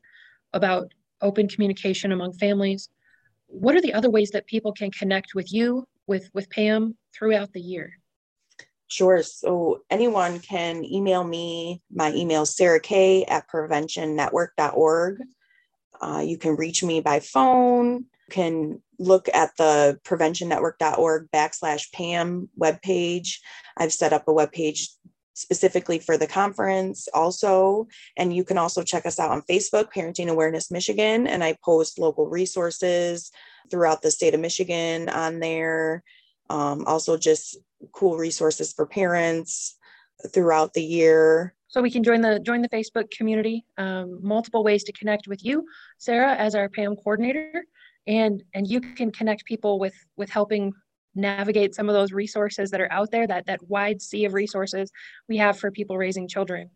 about 0.53 0.93
open 1.21 1.49
communication 1.49 2.13
among 2.13 2.33
families. 2.33 2.89
What 3.47 3.75
are 3.75 3.81
the 3.81 3.95
other 3.95 4.11
ways 4.11 4.31
that 4.31 4.47
people 4.47 4.73
can 4.73 4.91
connect 4.91 5.35
with 5.35 5.53
you, 5.53 5.87
with, 6.07 6.31
with 6.35 6.51
Pam 6.51 6.97
throughout 7.15 7.53
the 7.53 7.61
year? 7.61 7.93
Sure. 8.89 9.23
So 9.23 9.83
anyone 9.91 10.41
can 10.41 10.85
email 10.85 11.25
me. 11.25 11.83
My 11.91 12.13
email 12.13 12.43
is 12.43 12.55
Sarah 12.55 12.81
K 12.81 13.25
at 13.25 13.49
preventionnetwork.org. 13.49 15.21
Uh, 16.01 16.23
you 16.25 16.37
can 16.37 16.57
reach 16.57 16.83
me 16.83 17.01
by 17.01 17.21
phone. 17.21 17.95
You 17.97 18.31
can 18.31 18.83
look 18.99 19.29
at 19.33 19.57
the 19.57 19.99
preventionnetwork.org 20.05 21.31
backslash 21.33 21.93
Pam 21.93 22.49
webpage. 22.61 23.39
I've 23.77 23.93
set 23.93 24.13
up 24.13 24.29
a 24.29 24.33
webpage 24.33 24.91
specifically 25.35 25.99
for 25.99 26.17
the 26.17 26.27
conference 26.27 27.09
also. 27.13 27.87
And 28.17 28.35
you 28.35 28.45
can 28.45 28.57
also 28.57 28.83
check 28.83 29.05
us 29.05 29.19
out 29.19 29.31
on 29.31 29.43
Facebook, 29.43 29.93
Parenting 29.93 30.29
Awareness 30.29 30.71
Michigan. 30.71 31.27
And 31.27 31.45
I 31.45 31.57
post 31.65 31.99
local 31.99 32.27
resources 32.27 33.31
throughout 33.71 34.03
the 34.03 34.11
state 34.11 34.35
of 34.35 34.41
Michigan 34.41 35.09
on 35.09 35.41
there. 35.41 36.03
Um, 36.51 36.85
also, 36.87 37.17
just 37.17 37.59
cool 37.93 38.17
resources 38.17 38.73
for 38.73 38.87
parents 38.87 39.77
throughout 40.33 40.73
the 40.73 40.83
year. 40.83 41.55
So 41.69 41.83
we 41.83 41.91
can 41.91 42.05
join 42.05 42.21
the 42.21 42.39
join 42.39 42.63
the 42.63 42.69
Facebook 42.69 43.11
community. 43.11 43.65
Um, 43.79 44.21
multiple 44.23 44.63
ways 44.63 44.85
to 44.85 44.93
connect 44.93 45.27
with 45.27 45.45
you, 45.45 45.67
Sarah, 45.99 46.35
as 46.37 46.55
our 46.55 46.69
PAM 46.69 46.95
coordinator, 46.97 47.65
and 48.07 48.43
and 48.55 48.69
you 48.69 48.81
can 48.81 49.11
connect 49.11 49.45
people 49.45 49.79
with 49.79 49.95
with 50.17 50.31
helping 50.31 50.73
navigate 51.15 51.75
some 51.75 51.89
of 51.89 51.95
those 51.95 52.13
resources 52.13 52.71
that 52.71 52.81
are 52.81 52.93
out 52.93 53.11
there, 53.11 53.27
that, 53.27 53.47
that 53.47 53.69
wide 53.69 54.03
sea 54.03 54.25
of 54.25 54.35
resources 54.35 54.91
we 55.29 55.37
have 55.37 55.59
for 55.59 55.71
people 55.71 55.97
raising 55.97 56.29
children. 56.29 56.71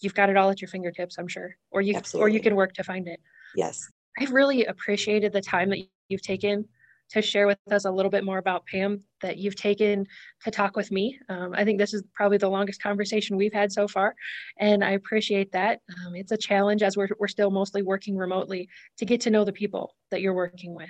You've 0.00 0.14
got 0.14 0.30
it 0.30 0.36
all 0.36 0.50
at 0.50 0.60
your 0.60 0.68
fingertips, 0.68 1.18
I'm 1.18 1.28
sure, 1.28 1.56
or 1.70 1.80
you, 1.80 1.94
Absolutely. 1.94 2.24
or 2.24 2.34
you 2.34 2.40
can 2.40 2.56
work 2.56 2.72
to 2.74 2.84
find 2.84 3.06
it. 3.08 3.20
Yes. 3.54 3.88
I've 4.18 4.32
really 4.32 4.64
appreciated 4.66 5.32
the 5.32 5.40
time 5.40 5.70
that 5.70 5.80
you've 6.08 6.22
taken 6.22 6.68
to 7.10 7.20
share 7.20 7.46
with 7.46 7.58
us 7.70 7.84
a 7.84 7.90
little 7.90 8.10
bit 8.10 8.24
more 8.24 8.38
about 8.38 8.64
Pam 8.66 9.02
that 9.20 9.36
you've 9.36 9.56
taken 9.56 10.06
to 10.44 10.50
talk 10.50 10.76
with 10.76 10.90
me. 10.90 11.18
Um, 11.28 11.52
I 11.54 11.64
think 11.64 11.78
this 11.78 11.92
is 11.92 12.02
probably 12.14 12.38
the 12.38 12.48
longest 12.48 12.82
conversation 12.82 13.36
we've 13.36 13.52
had 13.52 13.70
so 13.70 13.86
far, 13.86 14.14
and 14.58 14.82
I 14.82 14.92
appreciate 14.92 15.52
that. 15.52 15.80
Um, 16.06 16.14
it's 16.14 16.32
a 16.32 16.38
challenge 16.38 16.82
as 16.82 16.96
we're, 16.96 17.08
we're 17.18 17.28
still 17.28 17.50
mostly 17.50 17.82
working 17.82 18.16
remotely 18.16 18.68
to 18.96 19.04
get 19.04 19.20
to 19.22 19.30
know 19.30 19.44
the 19.44 19.52
people 19.52 19.94
that 20.10 20.22
you're 20.22 20.32
working 20.32 20.74
with. 20.74 20.88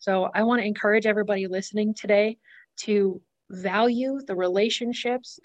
So 0.00 0.30
I 0.34 0.44
want 0.44 0.62
to 0.62 0.66
encourage 0.66 1.04
everybody 1.04 1.46
listening 1.46 1.92
today 1.92 2.38
to 2.78 3.20
value 3.50 4.18
the 4.26 4.34
relationships 4.34 5.38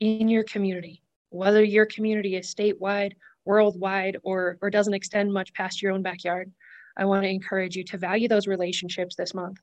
in 0.00 0.28
your 0.28 0.42
community, 0.42 1.00
whether 1.30 1.62
your 1.62 1.86
community 1.86 2.34
is 2.34 2.52
statewide, 2.52 3.12
worldwide, 3.44 4.16
or, 4.24 4.58
or 4.60 4.68
doesn't 4.68 4.94
extend 4.94 5.32
much 5.32 5.54
past 5.54 5.80
your 5.80 5.92
own 5.92 6.02
backyard. 6.02 6.50
I 6.96 7.04
want 7.04 7.22
to 7.22 7.28
encourage 7.28 7.76
you 7.76 7.84
to 7.84 7.98
value 7.98 8.26
those 8.26 8.48
relationships 8.48 9.14
this 9.14 9.32
month. 9.32 9.58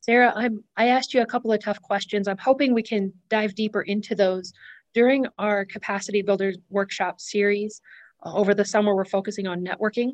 Sarah, 0.00 0.32
I'm, 0.34 0.64
I 0.76 0.88
asked 0.88 1.14
you 1.14 1.22
a 1.22 1.26
couple 1.26 1.52
of 1.52 1.60
tough 1.60 1.80
questions. 1.80 2.26
I'm 2.26 2.38
hoping 2.38 2.74
we 2.74 2.82
can 2.82 3.12
dive 3.28 3.54
deeper 3.54 3.82
into 3.82 4.16
those 4.16 4.52
during 4.92 5.24
our 5.38 5.64
Capacity 5.64 6.22
Builders 6.22 6.58
Workshop 6.68 7.20
series. 7.20 7.80
Uh, 8.26 8.34
over 8.34 8.54
the 8.54 8.64
summer, 8.64 8.96
we're 8.96 9.04
focusing 9.04 9.46
on 9.46 9.64
networking. 9.64 10.10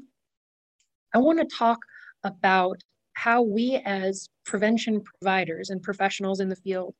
I 1.14 1.18
want 1.18 1.38
to 1.38 1.56
talk 1.56 1.78
about 2.24 2.82
how 3.18 3.42
we 3.42 3.82
as 3.84 4.28
prevention 4.46 5.02
providers 5.02 5.70
and 5.70 5.82
professionals 5.82 6.38
in 6.38 6.48
the 6.48 6.62
field 6.64 6.94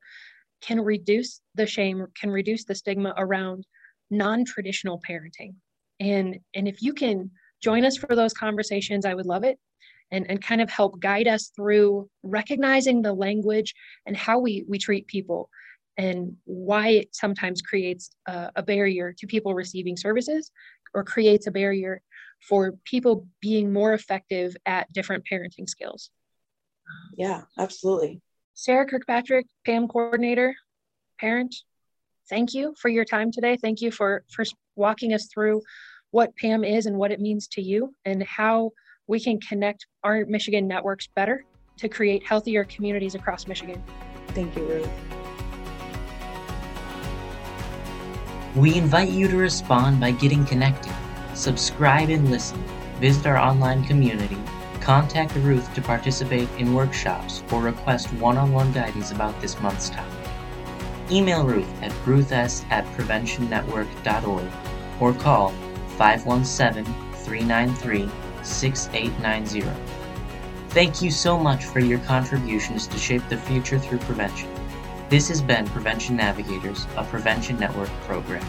can 0.61 0.81
reduce 0.81 1.41
the 1.55 1.67
shame, 1.67 2.05
can 2.21 2.31
reduce 2.31 2.65
the 2.65 2.75
stigma 2.75 3.15
around 3.17 3.65
non-traditional 4.11 5.01
parenting. 5.09 5.55
And, 6.01 6.39
and 6.57 6.67
if 6.67 6.83
you 6.83 6.93
can 6.93 7.31
join 7.63 7.85
us 7.85 7.97
for 7.97 8.17
those 8.17 8.33
conversations, 8.33 9.05
I 9.05 9.15
would 9.15 9.27
love 9.27 9.45
it. 9.45 9.59
And, 10.11 10.25
and 10.31 10.43
kind 10.43 10.63
of 10.63 10.71
help 10.71 10.99
guide 11.01 11.29
us 11.29 11.53
through 11.55 12.09
recognizing 12.23 13.03
the 13.03 13.13
language 13.13 13.75
and 14.07 14.17
how 14.17 14.39
we, 14.39 14.65
we 14.67 14.79
treat 14.79 15.07
people 15.07 15.51
and 15.99 16.35
why 16.45 16.89
it 16.89 17.09
sometimes 17.15 17.61
creates 17.61 18.11
a, 18.27 18.51
a 18.57 18.63
barrier 18.63 19.15
to 19.19 19.27
people 19.27 19.55
receiving 19.55 19.99
services 19.99 20.51
or 20.95 21.05
creates 21.05 21.47
a 21.47 21.51
barrier 21.51 22.01
for 22.41 22.75
people 22.85 23.27
being 23.41 23.73
more 23.73 23.93
effective 23.93 24.57
at 24.67 24.93
different 24.93 25.25
parenting 25.31 25.69
skills. 25.69 26.11
Yeah, 27.17 27.43
absolutely. 27.59 28.23
Sarah 28.55 28.87
Kirkpatrick, 28.87 29.47
PAM 29.65 29.89
coordinator, 29.89 30.55
parent, 31.21 31.55
thank 32.29 32.55
you 32.55 32.75
for 32.81 32.89
your 32.89 33.05
time 33.05 33.31
today. 33.31 33.57
Thank 33.57 33.81
you 33.81 33.91
for, 33.91 34.25
for 34.31 34.45
walking 34.77 35.15
us 35.15 35.29
through 35.33 35.63
what 36.11 36.35
PAM 36.37 36.65
is 36.65 36.87
and 36.87 36.97
what 36.97 37.13
it 37.13 37.21
means 37.21 37.49
to 37.49 37.63
you 37.63 37.95
and 38.05 38.23
how 38.23 38.71
we 39.07 39.21
can 39.21 39.41
connect 39.41 39.87
our 40.05 40.25
Michigan 40.27 40.67
networks 40.67 41.09
better 41.15 41.45
to 41.79 41.89
create 41.89 42.27
healthier 42.27 42.65
communities 42.65 43.15
across 43.15 43.47
Michigan. 43.47 43.83
Thank 44.29 44.57
you, 44.57 44.65
Ruth. 44.65 44.91
We 48.57 48.75
invite 48.75 49.11
you 49.11 49.29
to 49.29 49.37
respond 49.37 50.01
by 50.01 50.11
getting 50.13 50.45
connected 50.45 50.93
subscribe 51.39 52.11
and 52.11 52.31
listen, 52.31 52.63
visit 53.01 53.27
our 53.27 53.37
online 53.37 53.85
community, 53.85 54.37
contact 54.81 55.35
Ruth 55.37 55.73
to 55.75 55.83
participate 55.83 56.49
in 56.59 56.75
workshops 56.75 57.43
or 57.53 57.63
request 57.63 58.13
one 58.15 58.37
on 58.37 58.53
one 58.53 58.73
guidance 58.73 59.13
about 59.13 59.41
this 59.41 59.61
month's 59.61 59.91
topic. 59.91 60.13
Email 61.11 61.47
Ruth 61.47 61.71
at 61.83 61.93
ruths 62.07 62.65
at 62.71 62.85
preventionnetwork.org 62.97 64.53
or 65.01 65.13
call 65.15 65.51
517 65.97 66.85
393 67.13 68.11
6890. 68.43 69.99
Thank 70.71 71.01
you 71.01 71.11
so 71.11 71.39
much 71.39 71.65
for 71.65 71.81
your 71.81 71.99
contributions 72.01 72.87
to 72.89 72.99
shape 72.99 73.27
the 73.29 73.37
future 73.37 73.79
through 73.79 73.99
prevention. 73.99 74.49
This 75.09 75.29
has 75.29 75.41
been 75.41 75.67
Prevention 75.69 76.17
Navigators, 76.17 76.87
a 76.97 77.05
Prevention 77.05 77.59
Network 77.59 77.89
program. 78.07 78.45